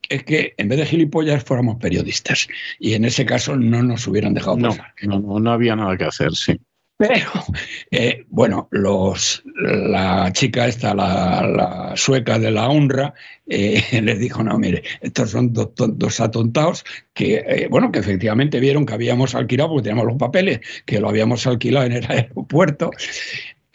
[0.10, 2.48] es que en vez de gilipollas fuéramos periodistas.
[2.80, 4.96] Y en ese caso no nos hubieran dejado pasar.
[5.04, 6.60] No, no, no había nada que hacer, sí.
[6.98, 7.30] Pero,
[7.92, 13.14] eh, bueno, los, la chica esta, la, sueca de la honra,
[13.48, 18.86] eh, les dijo, no, mire, estos son dos, atontados que, eh, bueno, que efectivamente vieron
[18.86, 22.92] que habíamos alquilado, porque teníamos los papeles, que lo habíamos alquilado en el aeropuerto,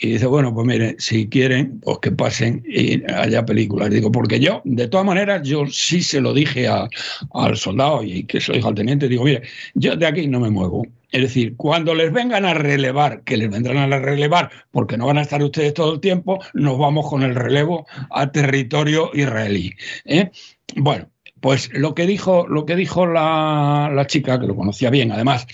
[0.03, 3.91] y dice, bueno, pues mire, si quieren, pues que pasen y haya películas.
[3.91, 8.41] Digo, porque yo, de todas maneras, yo sí se lo dije al soldado y que
[8.49, 9.43] lo al teniente, digo, mire,
[9.75, 10.87] yo de aquí no me muevo.
[11.13, 15.19] Es decir, cuando les vengan a relevar, que les vendrán a relevar porque no van
[15.19, 19.75] a estar ustedes todo el tiempo, nos vamos con el relevo a territorio israelí.
[20.07, 20.31] ¿eh?
[20.77, 21.11] Bueno,
[21.41, 25.47] pues lo que dijo, lo que dijo la, la chica, que lo conocía bien además,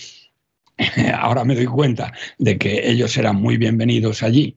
[1.19, 4.57] ahora me doy cuenta de que ellos eran muy bienvenidos allí.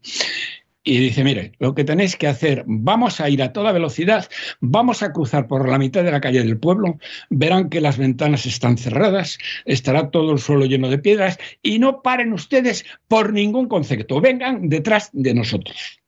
[0.84, 4.29] Y dice, mire, lo que tenéis que hacer, vamos a ir a toda velocidad,
[4.62, 6.97] vamos a cruzar por la mitad de la calle del pueblo,
[7.29, 12.01] verán que las ventanas están cerradas, estará todo el suelo lleno de piedras y no
[12.01, 15.99] paren ustedes por ningún concepto, vengan detrás de nosotros.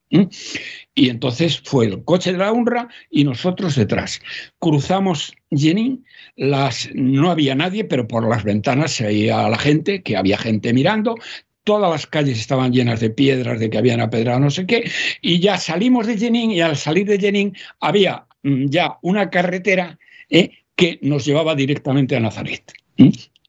[0.93, 4.21] Y entonces fue el coche de la UNRWA y nosotros detrás.
[4.59, 10.17] Cruzamos Jenin, las, no había nadie, pero por las ventanas se veía la gente, que
[10.17, 11.15] había gente mirando,
[11.63, 14.89] todas las calles estaban llenas de piedras, de que habían apedrado no sé qué,
[15.21, 19.97] y ya salimos de Jenin y al salir de Jenin había mm, ya una carretera
[20.29, 20.51] ¿eh?
[20.75, 22.73] que nos llevaba directamente a Nazaret.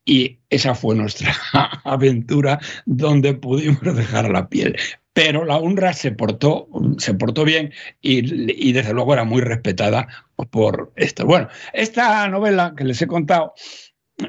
[0.04, 1.34] Y esa fue nuestra
[1.84, 4.76] aventura donde pudimos dejar la piel.
[5.12, 10.08] Pero la UNRWA se portó, se portó bien y, y desde luego era muy respetada
[10.50, 11.26] por esto.
[11.26, 13.52] Bueno, esta novela que les he contado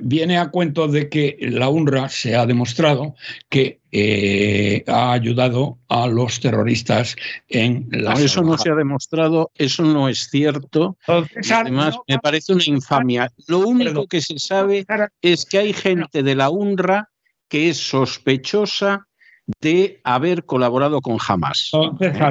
[0.01, 3.15] viene a cuento de que la UNRWA se ha demostrado
[3.49, 7.15] que eh, ha ayudado a los terroristas
[7.47, 8.13] en la.
[8.13, 10.97] eso no se ha demostrado, eso no es cierto.
[11.51, 13.31] además, me parece una infamia.
[13.47, 14.83] Lo único que se sabe
[15.21, 17.09] es que hay gente de la UNRWA
[17.47, 19.07] que es sospechosa
[19.59, 21.71] de haber colaborado con Hamas.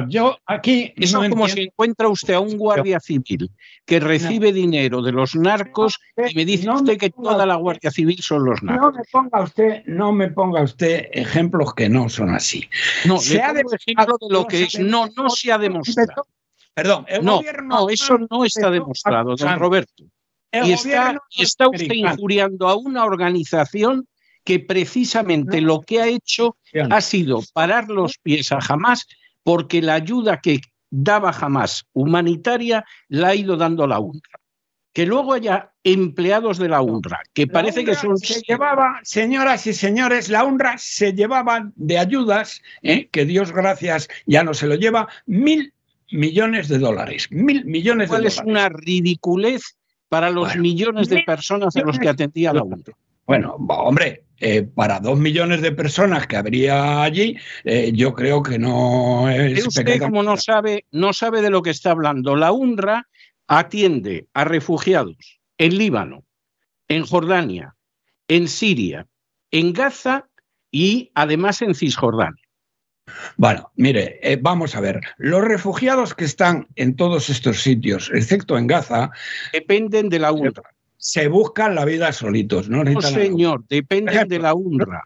[0.07, 0.93] yo aquí.
[0.95, 3.51] Eso como si encuentra usted a un guardia civil
[3.85, 8.19] que recibe dinero de los narcos y me dice usted que toda la Guardia Civil
[8.21, 8.93] son los narcos.
[8.93, 12.67] No me ponga usted, no me ponga usted ejemplos que no son así.
[13.05, 14.79] No, se ha ejemplo de lo que es.
[14.79, 16.27] No, no se ha demostrado.
[16.73, 20.03] Perdón, el no, no, eso no está demostrado, don Roberto.
[20.51, 24.07] Y está, está usted injuriando a una organización
[24.43, 26.57] que precisamente lo que ha hecho
[26.89, 29.07] ha sido parar los pies a Hamas
[29.43, 34.39] porque la ayuda que daba Hamas humanitaria la ha ido dando la UNRWA.
[34.93, 38.17] Que luego haya empleados de la UNRWA, que parece que son...
[38.17, 43.07] Se llevaba, señoras y señores, la UNRWA se llevaba de ayudas, ¿eh?
[43.11, 45.73] que Dios gracias ya no se lo lleva, mil
[46.11, 47.27] millones de dólares.
[47.31, 48.37] Mil millones de dólares.
[48.37, 49.77] es una ridiculez
[50.09, 52.93] para los millones de personas a los que atendía la UNRWA?
[53.25, 58.59] Bueno, hombre, eh, para dos millones de personas que habría allí, eh, yo creo que
[58.59, 59.65] no es.
[59.65, 62.35] Usted, como no sabe, no sabe de lo que está hablando.
[62.35, 63.07] La UNRWA
[63.47, 66.25] atiende a refugiados en Líbano,
[66.89, 67.75] en Jordania,
[68.27, 69.07] en Siria,
[69.49, 70.27] en Gaza
[70.69, 72.43] y además en Cisjordania.
[73.37, 74.99] Bueno, mire, eh, vamos a ver.
[75.17, 79.09] Los refugiados que están en todos estos sitios, excepto en Gaza,
[79.53, 80.69] dependen de la UNRWA
[81.03, 82.69] se buscan la vida solitos.
[82.69, 85.03] No, no señor, depende de la UNRWA.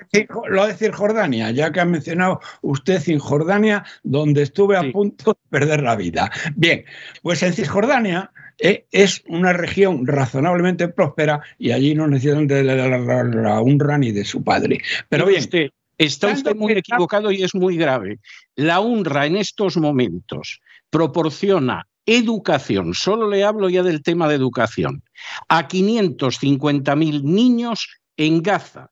[0.48, 5.82] Lo decir Jordania, ya que ha mencionado usted Cisjordania, donde estuve a punto de perder
[5.82, 6.32] la vida.
[6.56, 6.86] Bien,
[7.24, 12.76] pues en Cisjordania eh, es una región razonablemente próspera y allí no necesitan de la,
[12.88, 14.80] la, UNRWA ni de su padre.
[15.10, 15.40] Pero bien.
[15.40, 18.20] Usted, está usted muy equivocado y es muy grave.
[18.56, 25.04] La UNRWA en estos momentos proporciona educación, solo le hablo ya del tema de educación,
[25.48, 28.92] a 550.000 niños en Gaza,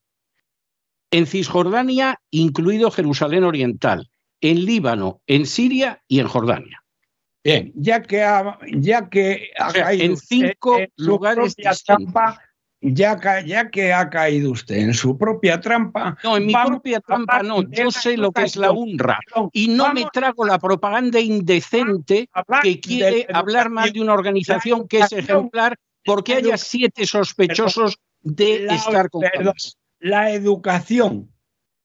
[1.10, 4.08] en Cisjordania, incluido Jerusalén Oriental,
[4.40, 6.82] en Líbano, en Siria y en Jordania.
[7.42, 9.50] Bien, ya que ha, ya que
[9.92, 11.54] en cinco lugares
[12.80, 16.16] ya, ya, que ha caído usted en su propia trampa.
[16.22, 17.62] No, en mi propia trampa no.
[17.70, 19.18] Yo sé lo que es la UNRWA
[19.52, 22.28] y no me trago la propaganda indecente
[22.62, 28.66] que quiere hablar más de una organización que es ejemplar porque haya siete sospechosos de
[28.66, 29.24] estar con
[30.00, 31.30] La educación.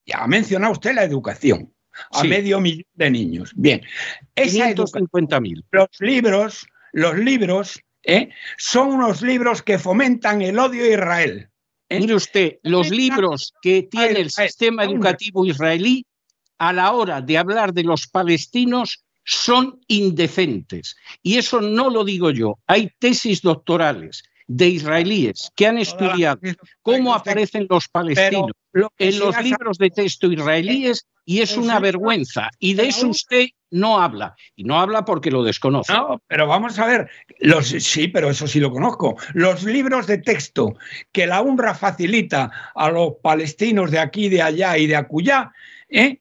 [0.06, 1.72] Ya ha mencionado usted la educación
[2.12, 3.52] a medio millón de niños.
[3.54, 3.82] Bien,
[4.34, 5.64] esa 550.000.
[5.70, 8.30] Los libros, los libros ¿eh?
[8.58, 11.48] son unos libros que fomentan el odio a Israel.
[11.88, 12.00] ¿eh?
[12.00, 16.06] Mire usted, los libros que tiene el sistema educativo israelí
[16.58, 20.96] a la hora de hablar de los palestinos son indecentes.
[21.22, 22.58] Y eso no lo digo yo.
[22.66, 26.40] Hay tesis doctorales de israelíes que han estudiado
[26.82, 28.52] cómo aparecen los palestinos
[28.98, 32.50] en los libros de texto israelíes y es una vergüenza.
[32.58, 34.34] Y de eso usted no habla.
[34.56, 35.92] Y no habla porque lo desconoce.
[35.92, 37.10] No, pero vamos a ver.
[37.38, 39.16] Los, sí, pero eso sí lo conozco.
[39.34, 40.74] Los libros de texto
[41.12, 45.52] que la UNRWA facilita a los palestinos de aquí, de allá y de acullá,
[45.88, 46.20] ¿eh?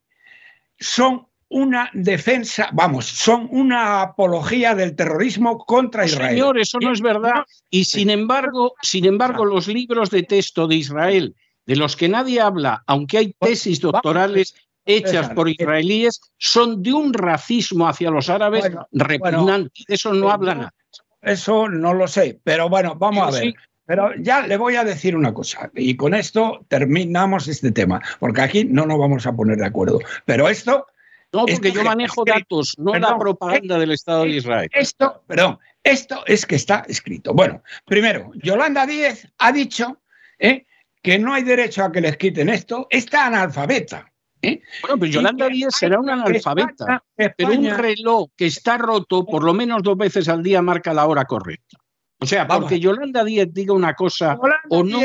[0.80, 6.32] son una defensa, vamos, son una apología del terrorismo contra Israel.
[6.32, 7.44] Señor, eso no es verdad.
[7.70, 11.36] Y sin embargo, sin embargo, los libros de texto de Israel,
[11.66, 17.14] de los que nadie habla, aunque hay tesis doctorales hechas por israelíes, son de un
[17.14, 19.84] racismo hacia los árabes repugnante.
[19.88, 20.74] de eso no habla nada.
[21.22, 23.54] Eso no lo sé, pero bueno, vamos a ver.
[23.86, 28.42] Pero ya le voy a decir una cosa, y con esto terminamos este tema, porque
[28.42, 30.00] aquí no nos vamos a poner de acuerdo.
[30.26, 30.88] Pero esto
[31.34, 34.70] no, porque yo manejo datos, no la propaganda del Estado de Israel.
[34.74, 37.34] Esto, perdón, esto es que está escrito.
[37.34, 40.02] Bueno, primero, Yolanda Díez ha dicho
[40.40, 40.66] ¿eh?
[41.02, 42.88] que no hay derecho a que les quiten esto.
[42.90, 44.12] Está analfabeta.
[44.42, 44.62] ¿eh?
[44.82, 49.54] Bueno, pues Yolanda Díez será una analfabeta, pero un reloj que está roto por lo
[49.54, 51.78] menos dos veces al día marca la hora correcta.
[52.20, 54.38] O sea, porque Yolanda Díez diga una cosa
[54.70, 55.00] o no,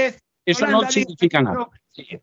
[0.44, 1.68] eso no significa nada.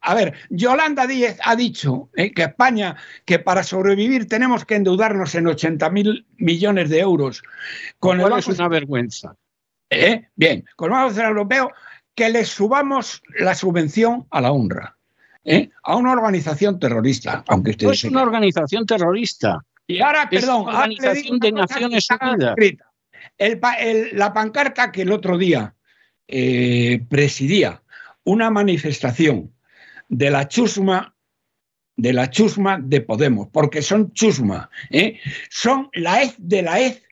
[0.01, 2.95] A ver, Yolanda Díez ha dicho eh, que España,
[3.25, 7.43] que para sobrevivir tenemos que endeudarnos en 80 mil millones de euros.
[7.99, 9.35] Con el es una vergüenza.
[9.89, 10.27] ¿Eh?
[10.35, 11.71] Bien, con el Banco Europeo,
[12.15, 14.97] que le subamos la subvención a la UNRWA,
[15.43, 15.69] ¿eh?
[15.83, 19.63] a una organización terrorista, aunque usted no es una organización terrorista.
[19.85, 22.55] Y ahora, perdón, una organización de Naciones Unidas.
[24.13, 25.75] la pancarta que el otro día
[26.25, 27.83] presidía
[28.23, 29.52] una manifestación
[30.13, 31.13] de la chusma
[31.95, 35.19] de la chusma de Podemos, porque son chusma, ¿eh?
[35.49, 37.03] son la EZ de la EZ.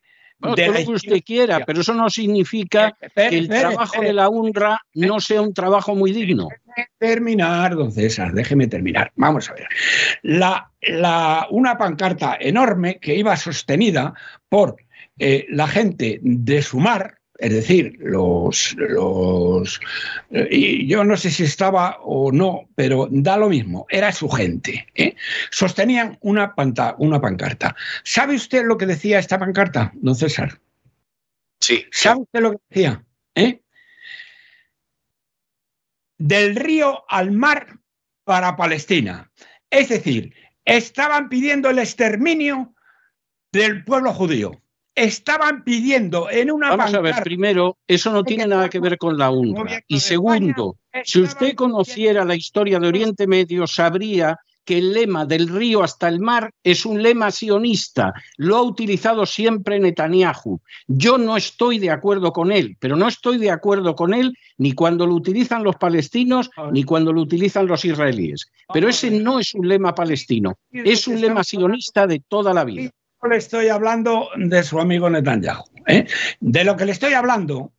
[0.55, 4.81] de lo que usted quiera, pero eso no significa que el trabajo de la UNRWA
[4.95, 6.47] no sea un trabajo muy digno.
[6.49, 9.11] Déjeme terminar, don César, déjeme terminar.
[9.15, 9.67] Vamos a ver.
[10.23, 14.15] La, la, una pancarta enorme que iba sostenida
[14.49, 14.77] por
[15.19, 19.81] eh, la gente de Sumar, es decir, los, los
[20.29, 24.87] y yo no sé si estaba o no, pero da lo mismo, era su gente.
[24.93, 25.15] ¿eh?
[25.49, 26.53] Sostenían una,
[26.99, 27.75] una pancarta.
[28.03, 30.61] ¿Sabe usted lo que decía esta pancarta, don César?
[31.59, 31.85] Sí.
[31.91, 33.03] ¿Sabe usted lo que decía?
[33.33, 33.61] ¿Eh?
[36.19, 37.79] Del río al mar
[38.23, 39.31] para Palestina.
[39.71, 42.75] Es decir, estaban pidiendo el exterminio
[43.51, 44.61] del pueblo judío
[45.03, 49.17] estaban pidiendo en una Vamos a ver, primero, eso no tiene nada que ver con
[49.17, 49.81] la UNRWA.
[49.87, 55.47] Y segundo, si usted conociera la historia de Oriente Medio, sabría que el lema del
[55.47, 58.13] río hasta el mar es un lema sionista.
[58.37, 60.61] Lo ha utilizado siempre Netanyahu.
[60.87, 64.73] Yo no estoy de acuerdo con él, pero no estoy de acuerdo con él ni
[64.73, 68.51] cuando lo utilizan los palestinos ni cuando lo utilizan los israelíes.
[68.71, 72.91] Pero ese no es un lema palestino, es un lema sionista de toda la vida
[73.27, 75.63] le estoy hablando de su amigo Netanyahu.
[75.87, 76.05] ¿eh?
[76.39, 77.73] De lo que le estoy hablando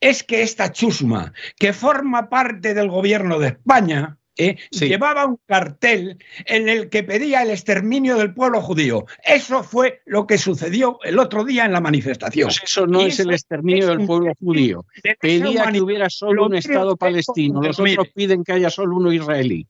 [0.00, 4.56] es que esta chusma, que forma parte del gobierno de España, ¿eh?
[4.70, 9.06] llevaba un cartel en el que pedía el exterminio del pueblo judío.
[9.24, 12.48] Eso fue lo que sucedió el otro día en la manifestación.
[12.48, 14.84] Pues eso no es el exterminio del pueblo judío.
[15.20, 17.62] Pedía que hubiera solo un Estado palestino.
[17.62, 19.66] Los otros piden que haya solo uno israelí.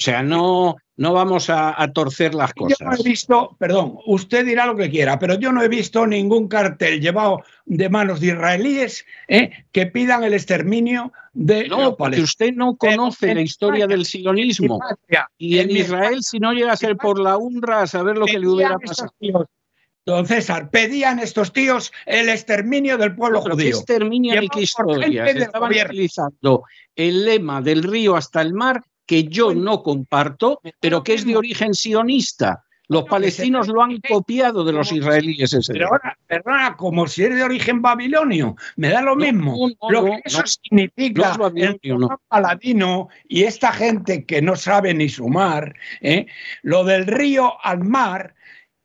[0.00, 2.78] O sea, no, no vamos a, torcer las cosas.
[2.78, 6.06] Yo no he visto, perdón, usted dirá lo que quiera, pero yo no he visto
[6.06, 9.50] ningún cartel llevado de manos de israelíes ¿eh?
[9.72, 14.80] que pidan el exterminio de no, porque usted no conoce la historia del sionismo.
[15.36, 18.38] y en, Israel, si no llega a ser por la UNRWA, a saber lo que
[18.38, 19.12] le hubiera pasado.
[20.06, 23.56] Don César, pedían estos tíos el exterminio del pueblo judío.
[23.56, 25.26] ¿Qué exterminio y qué historia?
[25.26, 26.64] estaban utilizando
[26.96, 31.36] el lema del río hasta el mar que yo no comparto, pero que es de
[31.36, 32.62] origen sionista.
[32.86, 35.58] Los palestinos lo han copiado de los israelíes.
[35.66, 39.68] Pero ahora, perdona, como si es de origen babilonio, me da lo mismo.
[39.88, 41.80] lo que eso significa el
[42.28, 46.26] paladino y esta gente que no sabe ni sumar, ¿eh?
[46.62, 48.36] lo del río al mar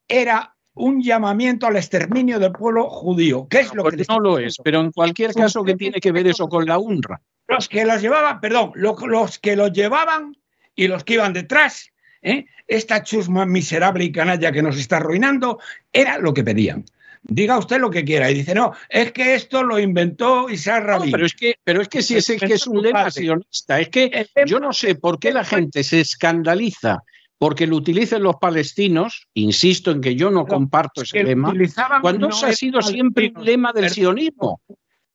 [0.08, 3.48] era un llamamiento al exterminio del pueblo judío.
[3.50, 6.28] ¿Qué es lo que no lo es, pero en cualquier caso, ¿qué tiene que ver
[6.28, 7.22] eso con la UNRWA?
[7.48, 10.36] Los que los llevaban, perdón, los, que los llevaban
[10.76, 12.46] y los que iban detrás, ¿eh?
[12.68, 15.60] esta chusma miserable y canalla que nos está arruinando,
[15.94, 16.84] era lo que pedían.
[17.24, 18.30] Diga usted lo que quiera.
[18.30, 21.12] Y dice, no, es que esto lo inventó Isaac Rabin.
[21.12, 24.28] pero es que, pero es que si es, que es un lema sionista, es que
[24.46, 27.04] yo no sé por qué la gente se escandaliza
[27.38, 31.54] porque lo utilicen los palestinos, insisto en que yo no comparto ese lema,
[32.02, 34.62] cuando eso ha sido siempre un lema del sionismo.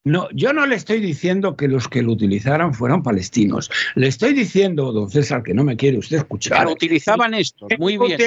[0.02, 3.70] No, yo no le estoy diciendo que los que lo utilizaran fueran palestinos.
[3.94, 6.58] Le estoy diciendo, don César, que no me quiere usted escuchar.
[6.58, 8.18] Pero utilizaban estos, muy bien.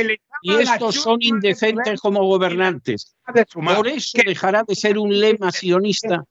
[0.43, 3.15] Y estos son indecentes como gobernantes.
[3.53, 6.23] Por eso dejará de ser un lema sionista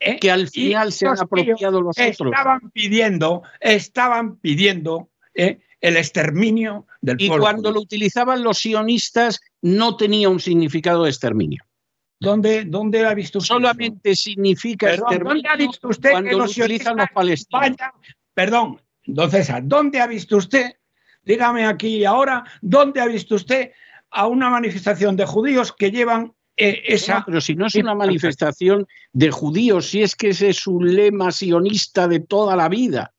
[0.00, 0.18] ¿Eh?
[0.18, 2.32] que al final se han apropiado los otros.
[2.32, 5.60] Estaban pidiendo, estaban pidiendo ¿eh?
[5.80, 7.36] El exterminio del pueblo.
[7.36, 11.64] Y cuando lo utilizaban los sionistas no tenía un significado de exterminio.
[12.18, 13.54] ¿Dónde, dónde ha visto usted?
[13.54, 17.76] Solamente significa ¿dónde ha visto usted cuando lo utilizan los palestinos.
[18.34, 20.72] perdón, don César, ¿dónde ha visto usted?
[21.22, 23.70] Dígame aquí y ahora, ¿dónde ha visto usted
[24.10, 27.24] a una manifestación de judíos que llevan eh, esa...
[27.24, 31.32] pero si no es una manifestación de judíos, si es que ese es un lema
[31.32, 33.14] sionista de toda la vida.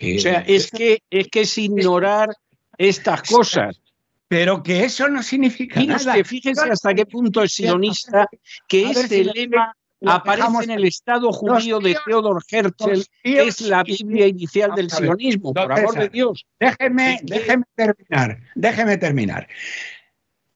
[0.00, 2.30] O sea, es que, es que es ignorar
[2.78, 3.80] estas cosas.
[4.28, 6.14] Pero que eso no significa nada.
[6.14, 8.28] Que fíjense hasta qué punto es sionista
[8.68, 9.76] que este lema
[10.06, 15.52] aparece en el Estado judío de Theodor Herzl, que es la Biblia inicial del sionismo,
[15.52, 16.46] por amor de Dios.
[16.58, 19.48] Déjeme, déjeme terminar, déjeme terminar.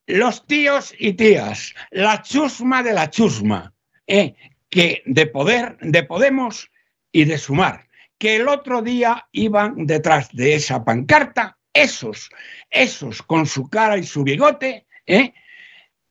[0.07, 3.73] Los tíos y tías, la chusma de la chusma,
[4.07, 4.35] eh,
[4.69, 6.71] que de poder, de Podemos
[7.11, 7.89] y de Sumar,
[8.25, 12.31] que el otro día iban detrás de esa pancarta, esos,
[12.71, 15.35] esos con su cara y su bigote, ¿eh?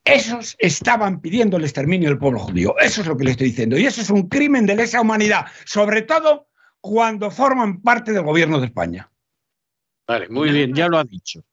[0.05, 2.75] Esos estaban pidiendo el exterminio del pueblo judío.
[2.77, 3.79] Eso es lo que le estoy diciendo.
[3.79, 6.49] Y eso es un crimen de lesa humanidad, sobre todo
[6.81, 9.09] cuando forman parte del gobierno de España.
[10.07, 11.43] Vale, muy bien, ya lo ha dicho.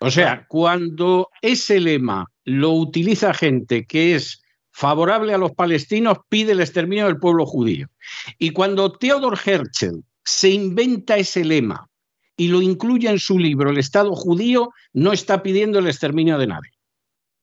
[0.00, 4.42] O sea, cuando ese lema lo utiliza gente que es
[4.72, 7.88] favorable a los palestinos, pide el exterminio del pueblo judío.
[8.36, 11.88] Y cuando Theodor Herzl se inventa ese lema
[12.36, 16.46] y lo incluye en su libro, El Estado judío, no está pidiendo el exterminio de
[16.46, 16.70] nadie.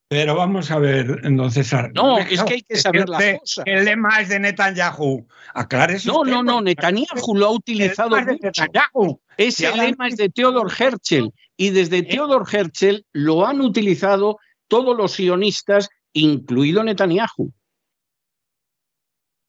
[0.08, 1.92] Pero vamos a ver, don César.
[1.96, 3.64] No, es que hay que saber la cosa.
[3.66, 5.28] El lema es de Netanyahu.
[5.56, 9.20] Aclare No, no, no, Netanyahu lo ha utilizado mucho.
[9.36, 12.04] Ese lema es de Theodor Herzl y desde ¿Eh?
[12.04, 17.52] Theodor Herzl lo han utilizado todos los sionistas, incluido Netanyahu.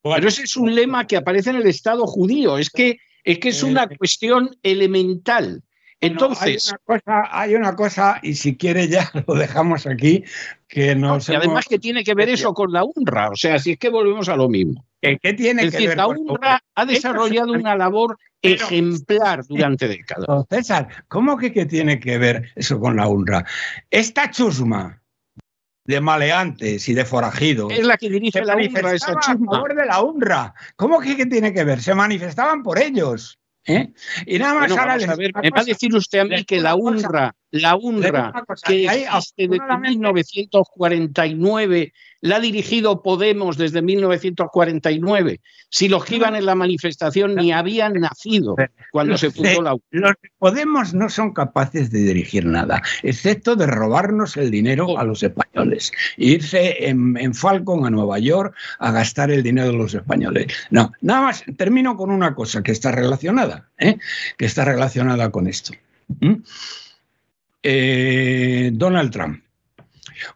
[0.03, 2.57] Pero ese es un lema que aparece en el Estado judío.
[2.57, 2.97] Es que
[3.27, 5.63] es, que es una eh, cuestión elemental.
[6.01, 6.75] Entonces.
[7.07, 10.25] hay, una cosa, y si quiere ya lo dejamos aquí,
[10.69, 11.29] que nos.
[11.29, 13.89] Y además que tiene que ver eso con la UNRWA, o sea, si es que
[13.89, 14.87] volvemos a lo mismo.
[15.01, 20.27] ¿Qué, tiene es que decir, ver la UNRWA ha desarrollado una labor ejemplar durante décadas.
[20.51, 23.45] César, ¿cómo que qué tiene que ver eso con la UNRWA?
[23.91, 25.03] Esta chusma
[25.87, 27.73] de maleantes y de forajidos.
[27.73, 29.53] Es la que dirige la UNRWA, esa chusma.
[29.53, 30.55] A favor de la UNRWA.
[30.77, 31.81] ¿Cómo que qué tiene que ver?
[31.81, 33.39] Se manifestaban por ellos.
[33.69, 33.93] ¿Eh?
[34.27, 37.77] Y nada más ahora me va a decir usted a mí que la UNRWA, la
[37.77, 38.33] UNRWA
[38.67, 45.41] que existe desde 1949 la ha dirigido Podemos desde 1949.
[45.69, 48.57] Si los que iban en la manifestación ni habían nacido
[48.91, 54.37] cuando se fundó la Los Podemos no son capaces de dirigir nada, excepto de robarnos
[54.37, 55.93] el dinero a los españoles.
[56.17, 60.47] irse en, en Falcon a Nueva York a gastar el dinero de los españoles.
[60.71, 63.99] No, nada más termino con una cosa que está relacionada, ¿eh?
[64.37, 65.73] que está relacionada con esto.
[66.21, 66.37] ¿Mm?
[67.69, 69.43] Eh, Donald Trump.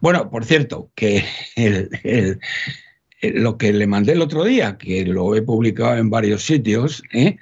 [0.01, 1.23] Bueno, por cierto, que
[3.21, 7.37] lo que le mandé el otro día, que lo he publicado en varios sitios, ¿eh?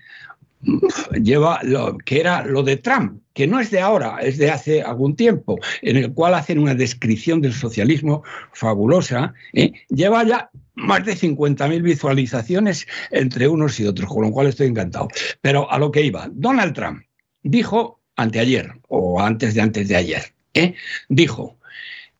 [1.24, 4.84] lleva lo que era lo de Trump, que no es de ahora, es de hace
[4.84, 8.22] algún tiempo, en el cual hacen una descripción del socialismo
[8.54, 9.72] fabulosa, ¿eh?
[9.90, 15.08] lleva ya más de 50.000 visualizaciones entre unos y otros, con lo cual estoy encantado.
[15.42, 17.02] Pero a lo que iba, Donald Trump
[17.42, 20.76] dijo anteayer o antes de antes de ayer, ¿eh?
[21.08, 21.58] dijo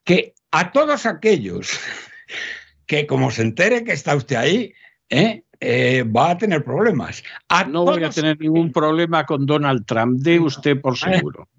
[0.04, 1.80] que a todos aquellos
[2.86, 4.74] que como se entere que está usted ahí,
[5.10, 5.44] ¿eh?
[5.62, 7.22] Eh, va a tener problemas.
[7.68, 11.50] no voy a tener ningún problema con Donald Trump, de usted por seguro.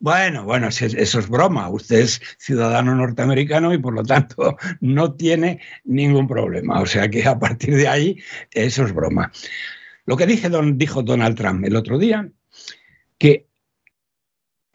[0.00, 1.70] Bueno, bueno, eso es broma.
[1.70, 6.80] Usted es ciudadano norteamericano y por lo tanto no tiene ningún problema.
[6.80, 8.22] O sea que a partir de ahí,
[8.52, 9.32] eso es broma.
[10.04, 12.28] Lo que dijo Donald Trump el otro día,
[13.18, 13.47] que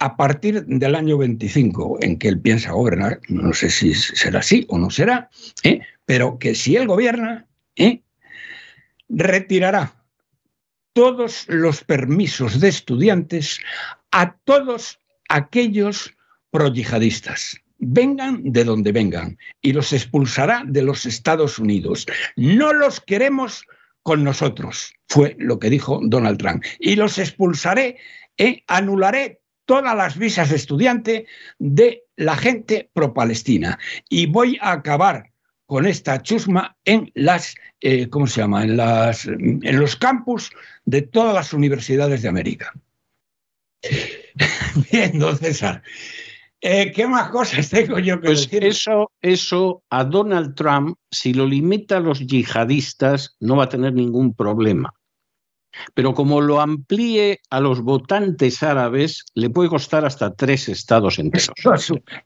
[0.03, 4.65] a partir del año 25 en que él piensa gobernar, no sé si será así
[4.67, 5.29] o no será,
[5.63, 5.79] ¿eh?
[6.03, 7.47] pero que si él gobierna,
[7.77, 8.01] ¿eh?
[9.07, 9.93] retirará
[10.91, 13.61] todos los permisos de estudiantes
[14.11, 14.99] a todos
[15.29, 16.13] aquellos
[16.51, 22.05] proyihadistas vengan de donde vengan, y los expulsará de los Estados Unidos.
[22.35, 23.65] No los queremos
[24.03, 26.63] con nosotros, fue lo que dijo Donald Trump.
[26.79, 27.97] Y los expulsaré,
[28.37, 31.27] e anularé todas las visas de estudiante
[31.59, 33.79] de la gente pro-palestina.
[34.09, 35.31] Y voy a acabar
[35.65, 38.63] con esta chusma en las, eh, ¿cómo se llama?
[38.63, 40.51] En, las, en los campus
[40.85, 42.73] de todas las universidades de América.
[44.91, 45.81] Bien, don César.
[46.61, 48.63] Eh, ¿Qué más cosas tengo yo que pues decir?
[48.63, 53.93] Eso, eso a Donald Trump, si lo limita a los yihadistas, no va a tener
[53.93, 54.93] ningún problema.
[55.93, 61.51] Pero como lo amplíe a los votantes árabes, le puede costar hasta tres estados enteros.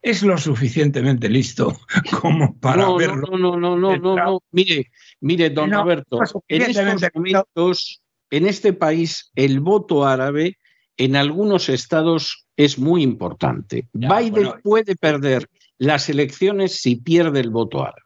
[0.02, 1.78] Es lo, suficientemente listo
[2.22, 3.28] como para no, verlo.
[3.32, 4.44] No, no, no, no, no, no.
[4.52, 4.92] Mire,
[5.22, 10.58] mire, don Roberto, en estos momentos, en este país, el voto árabe
[10.98, 13.88] en algunos estados es muy importante.
[13.94, 18.02] Biden puede perder las elecciones si pierde el voto árabe.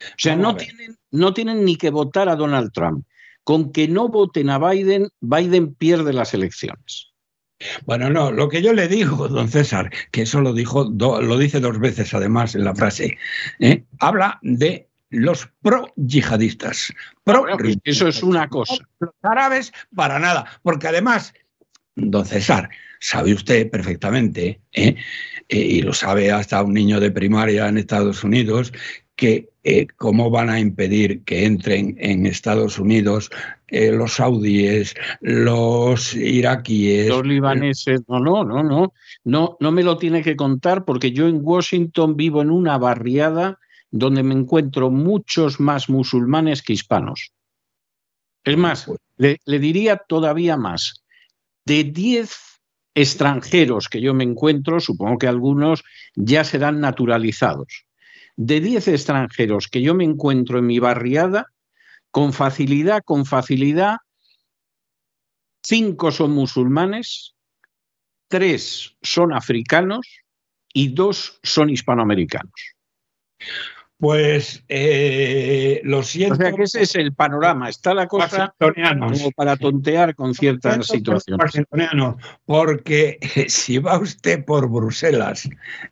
[0.00, 3.04] O sea, no tienen, no tienen ni que votar a Donald Trump
[3.50, 7.12] con que no voten a Biden, Biden pierde las elecciones.
[7.84, 11.58] Bueno, no, lo que yo le digo, don César, que eso lo, dijo, lo dice
[11.58, 13.18] dos veces además en la frase,
[13.58, 13.82] ¿eh?
[13.98, 16.94] habla de los pro-yihadistas.
[17.24, 17.44] Pro
[17.82, 18.84] eso es una cosa.
[19.00, 20.46] Los árabes, para nada.
[20.62, 21.34] Porque además,
[21.96, 22.70] don César,
[23.00, 24.94] sabe usted perfectamente, ¿eh?
[25.48, 28.72] Eh, y lo sabe hasta un niño de primaria en Estados Unidos,
[29.20, 33.30] que eh, cómo van a impedir que entren en Estados Unidos
[33.68, 37.08] eh, los saudíes, los iraquíes.
[37.08, 38.94] Los libaneses, no, no, no, no,
[39.24, 43.58] no, no me lo tiene que contar porque yo en Washington vivo en una barriada
[43.90, 47.34] donde me encuentro muchos más musulmanes que hispanos.
[48.42, 51.04] Es más, pues le, le diría todavía más.
[51.66, 52.34] De 10
[52.94, 57.84] extranjeros que yo me encuentro, supongo que algunos ya serán naturalizados
[58.42, 61.48] de 10 extranjeros que yo me encuentro en mi barriada,
[62.10, 63.96] con facilidad, con facilidad,
[65.62, 67.34] cinco son musulmanes,
[68.28, 70.06] tres son africanos
[70.72, 72.54] y dos son hispanoamericanos.
[73.98, 76.32] Pues eh, lo siento.
[76.32, 77.68] O sea que ese es el panorama.
[77.68, 81.52] Está la cosa como para tontear con ciertas situaciones.
[82.46, 83.18] Porque
[83.48, 85.46] si va usted por Bruselas.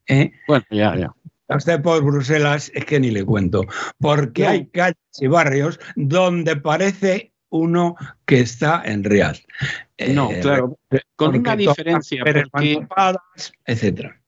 [0.06, 0.32] ¿eh?
[0.46, 1.12] Bueno, ya, ya
[1.56, 3.62] usted por Bruselas es que ni le cuento,
[3.98, 7.96] porque hay calles y barrios donde parece uno
[8.26, 9.38] que está en real.
[10.08, 10.78] No, eh, claro,
[11.16, 12.22] con una diferencia.
[12.22, 12.86] Porque,
[13.66, 14.20] etcétera.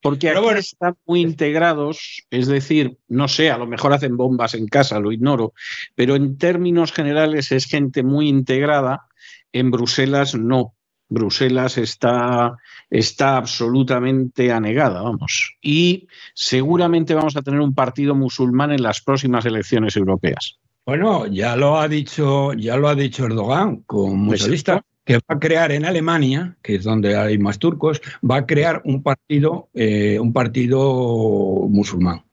[0.00, 4.66] Porque aquí están muy integrados, es decir, no sé, a lo mejor hacen bombas en
[4.66, 5.54] casa, lo ignoro,
[5.94, 9.06] pero en términos generales es gente muy integrada.
[9.52, 10.74] En Bruselas no.
[11.12, 12.56] Bruselas está,
[12.90, 15.56] está absolutamente anegada, vamos.
[15.60, 20.58] Y seguramente vamos a tener un partido musulmán en las próximas elecciones europeas.
[20.84, 25.22] Bueno, ya lo ha dicho, ya lo ha dicho Erdogan con mucha lista, que va
[25.28, 29.68] a crear en Alemania, que es donde hay más turcos, va a crear un partido,
[29.74, 32.24] eh, un partido musulmán.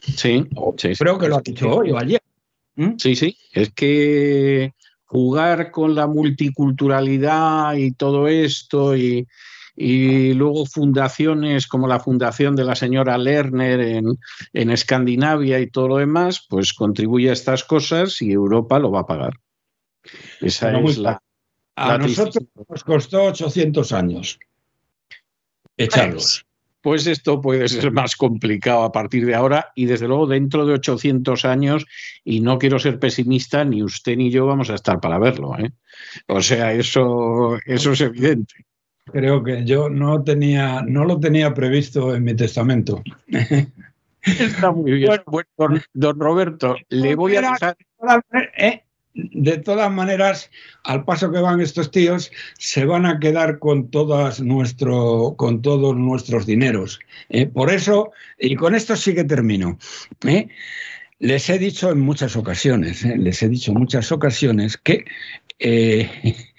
[0.00, 0.46] Sí,
[0.98, 2.20] creo que lo ha dicho hoy o ayer.
[2.76, 2.96] ¿Mm?
[2.98, 4.72] Sí, sí, es que
[5.14, 9.24] jugar con la multiculturalidad y todo esto y,
[9.76, 14.18] luego fundaciones como la fundación de la señora Lerner en,
[14.52, 19.00] en, Escandinavia y todo lo demás, pues contribuye a estas cosas y Europa lo va
[19.00, 19.34] a pagar.
[20.40, 21.22] Esa es la,
[21.76, 24.40] A nosotros nos costó 800 años
[25.76, 26.44] echarlos
[26.84, 30.74] pues esto puede ser más complicado a partir de ahora y desde luego dentro de
[30.74, 31.86] 800 años,
[32.24, 35.58] y no quiero ser pesimista, ni usted ni yo vamos a estar para verlo.
[35.58, 35.72] ¿eh?
[36.28, 38.66] O sea, eso, eso es evidente.
[39.06, 43.02] Creo que yo no, tenía, no lo tenía previsto en mi testamento.
[44.20, 45.22] Está muy bien.
[45.24, 47.78] Bueno, don, Roberto, le voy a dejar...
[48.58, 48.83] ¿eh?
[49.14, 50.50] De todas maneras,
[50.82, 55.96] al paso que van estos tíos, se van a quedar con, todas nuestro, con todos
[55.96, 56.98] nuestros dineros.
[57.30, 57.46] ¿eh?
[57.46, 59.78] por eso, y con esto sí que termino.
[60.26, 60.48] ¿eh?
[61.20, 63.16] Les he dicho en muchas ocasiones, ¿eh?
[63.16, 65.04] les he dicho en muchas ocasiones que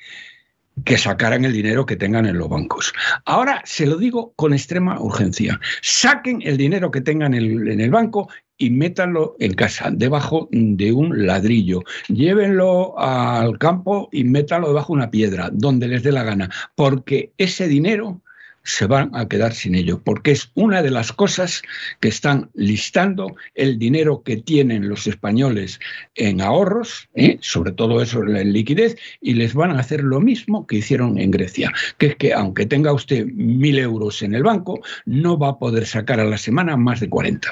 [0.84, 2.94] que sacaran el dinero que tengan en los bancos.
[3.26, 5.60] Ahora se lo digo con extrema urgencia.
[5.82, 11.26] Saquen el dinero que tengan en el, banco y métanlo en casa, debajo de un
[11.26, 11.84] ladrillo.
[12.08, 17.34] Llévenlo al campo y métanlo debajo de una piedra, donde les dé la gana, porque
[17.38, 18.22] ese dinero
[18.66, 21.62] se van a quedar sin ello, porque es una de las cosas
[22.00, 25.80] que están listando el dinero que tienen los españoles
[26.16, 27.38] en ahorros, ¿eh?
[27.42, 31.32] sobre todo eso en liquidez, y les van a hacer lo mismo que hicieron en
[31.32, 35.60] Grecia, que es que aunque tenga usted mil euros en el banco, no va a
[35.60, 37.48] poder sacar a la semana más de 40.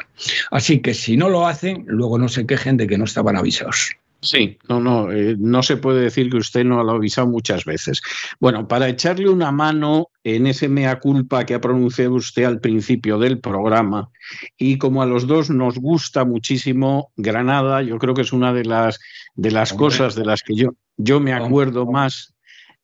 [0.51, 3.95] Así que si no lo hacen, luego no se quejen de que no estaban avisados.
[4.23, 7.65] Sí, no, no, eh, no se puede decir que usted no lo ha avisado muchas
[7.65, 8.01] veces.
[8.39, 13.19] Bueno, para echarle una mano en ese mea culpa que ha pronunciado usted al principio
[13.19, 14.09] del programa,
[14.57, 18.63] y como a los dos nos gusta muchísimo Granada, yo creo que es una de
[18.63, 18.99] las,
[19.35, 22.33] de las cosas de las que yo, yo me acuerdo más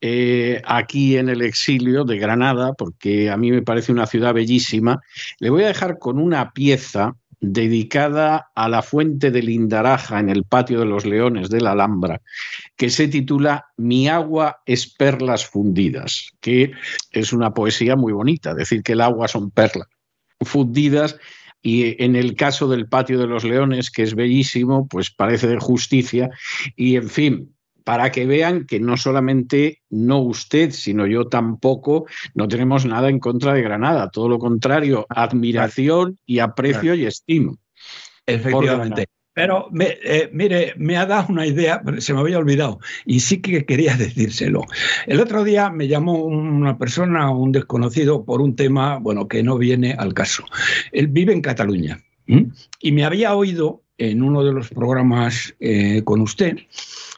[0.01, 5.01] eh, aquí en el exilio de Granada, porque a mí me parece una ciudad bellísima,
[5.39, 10.43] le voy a dejar con una pieza dedicada a la fuente del Indaraja en el
[10.43, 12.21] patio de los leones de la Alhambra,
[12.75, 16.71] que se titula Mi agua es perlas fundidas, que
[17.11, 19.87] es una poesía muy bonita, decir que el agua son perlas
[20.41, 21.17] fundidas
[21.61, 25.59] y en el caso del patio de los leones, que es bellísimo, pues parece de
[25.59, 26.29] justicia
[26.75, 27.55] y en fin,
[27.89, 33.17] para que vean que no solamente no usted, sino yo tampoco, no tenemos nada en
[33.17, 37.53] contra de Granada, todo lo contrario, admiración y aprecio y estima.
[38.27, 39.07] Efectivamente.
[39.33, 43.65] Pero eh, mire, me ha dado una idea, se me había olvidado, y sí que
[43.65, 44.65] quería decírselo.
[45.07, 49.57] El otro día me llamó una persona, un desconocido, por un tema, bueno, que no
[49.57, 50.45] viene al caso.
[50.91, 51.99] Él vive en Cataluña
[52.79, 56.57] y me había oído en uno de los programas eh, con usted,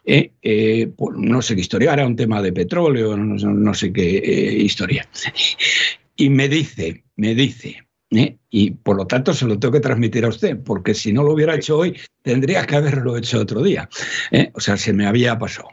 [0.03, 5.07] eh, eh, no sé qué historia, era un tema de petróleo, no, sé qué historia.
[6.15, 7.83] Y me dice, me dice,
[8.49, 11.33] y por lo tanto se lo tengo que transmitir a usted, porque si no lo
[11.33, 13.89] hubiera hecho hoy, tendría que haberlo hecho otro día.
[14.53, 15.69] O sea, se me había pasado.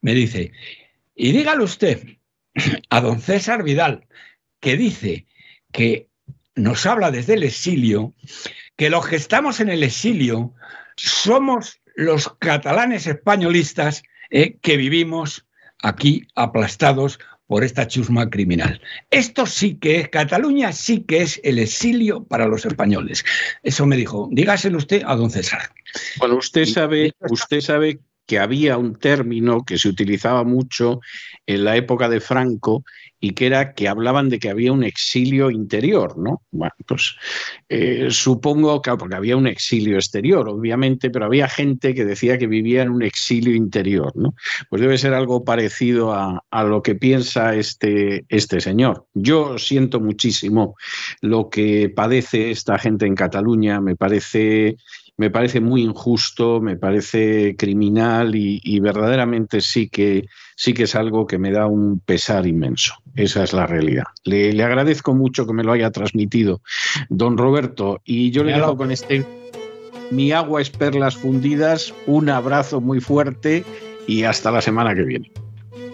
[0.00, 0.52] Me dice,
[1.14, 2.02] y dígale usted
[2.90, 4.06] a don César Vidal,
[4.60, 5.26] que dice
[5.72, 6.08] que
[6.54, 8.14] nos habla desde el exilio,
[8.76, 10.54] que los que estamos en el exilio
[10.96, 15.46] somos los catalanes españolistas eh, que vivimos
[15.82, 18.80] aquí aplastados por esta chusma criminal.
[19.10, 23.24] Esto sí que es, Cataluña sí que es el exilio para los españoles.
[23.64, 25.62] Eso me dijo, dígaselo usted a don César.
[26.18, 27.98] Bueno, usted sabe, usted sabe
[28.30, 31.00] que había un término que se utilizaba mucho
[31.46, 32.84] en la época de Franco
[33.18, 36.40] y que era que hablaban de que había un exilio interior, ¿no?
[36.52, 37.16] Bueno, pues
[37.68, 42.46] eh, supongo que, porque había un exilio exterior, obviamente, pero había gente que decía que
[42.46, 44.36] vivía en un exilio interior, ¿no?
[44.68, 49.06] Pues debe ser algo parecido a, a lo que piensa este, este señor.
[49.12, 50.76] Yo siento muchísimo
[51.20, 54.76] lo que padece esta gente en Cataluña, me parece
[55.20, 60.24] me parece muy injusto, me parece criminal y, verdaderamente sí que,
[60.56, 62.94] sí que es algo que me da un pesar inmenso.
[63.16, 64.04] Esa es la realidad.
[64.24, 66.62] Le, agradezco mucho que me lo haya transmitido,
[67.10, 69.26] don Roberto, y yo le dejo con este
[70.10, 73.62] mi agua es perlas fundidas, un abrazo muy fuerte
[74.06, 75.30] y hasta la semana que viene.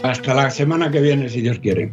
[0.05, 1.93] Hasta la semana que viene, si Dios quiere.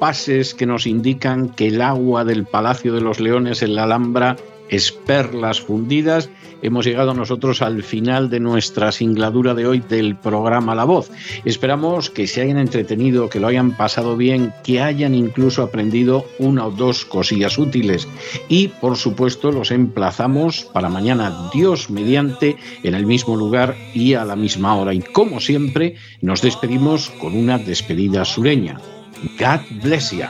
[0.00, 4.36] Compases que nos indican que el agua del Palacio de los Leones en la Alhambra
[4.70, 6.30] es perlas fundidas,
[6.62, 11.10] hemos llegado nosotros al final de nuestra singladura de hoy del programa La Voz.
[11.44, 16.66] Esperamos que se hayan entretenido, que lo hayan pasado bien, que hayan incluso aprendido una
[16.66, 18.08] o dos cosillas útiles.
[18.48, 24.24] Y, por supuesto, los emplazamos para mañana, Dios mediante, en el mismo lugar y a
[24.24, 24.94] la misma hora.
[24.94, 28.80] Y, como siempre, nos despedimos con una despedida sureña.
[29.22, 30.26] God bless you.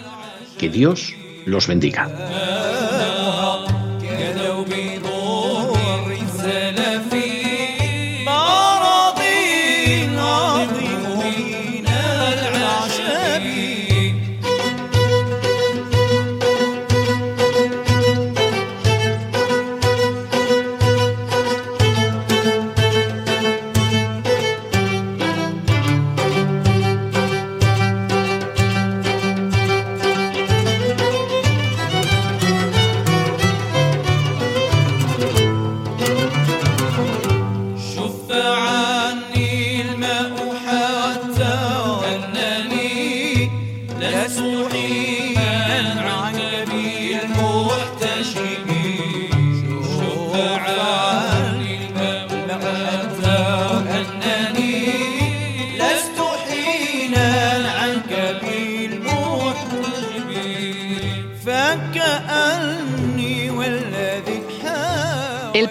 [0.57, 2.11] Que Dios los bendiga.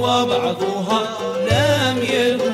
[0.00, 1.00] وبعضها
[1.50, 2.49] لم يربي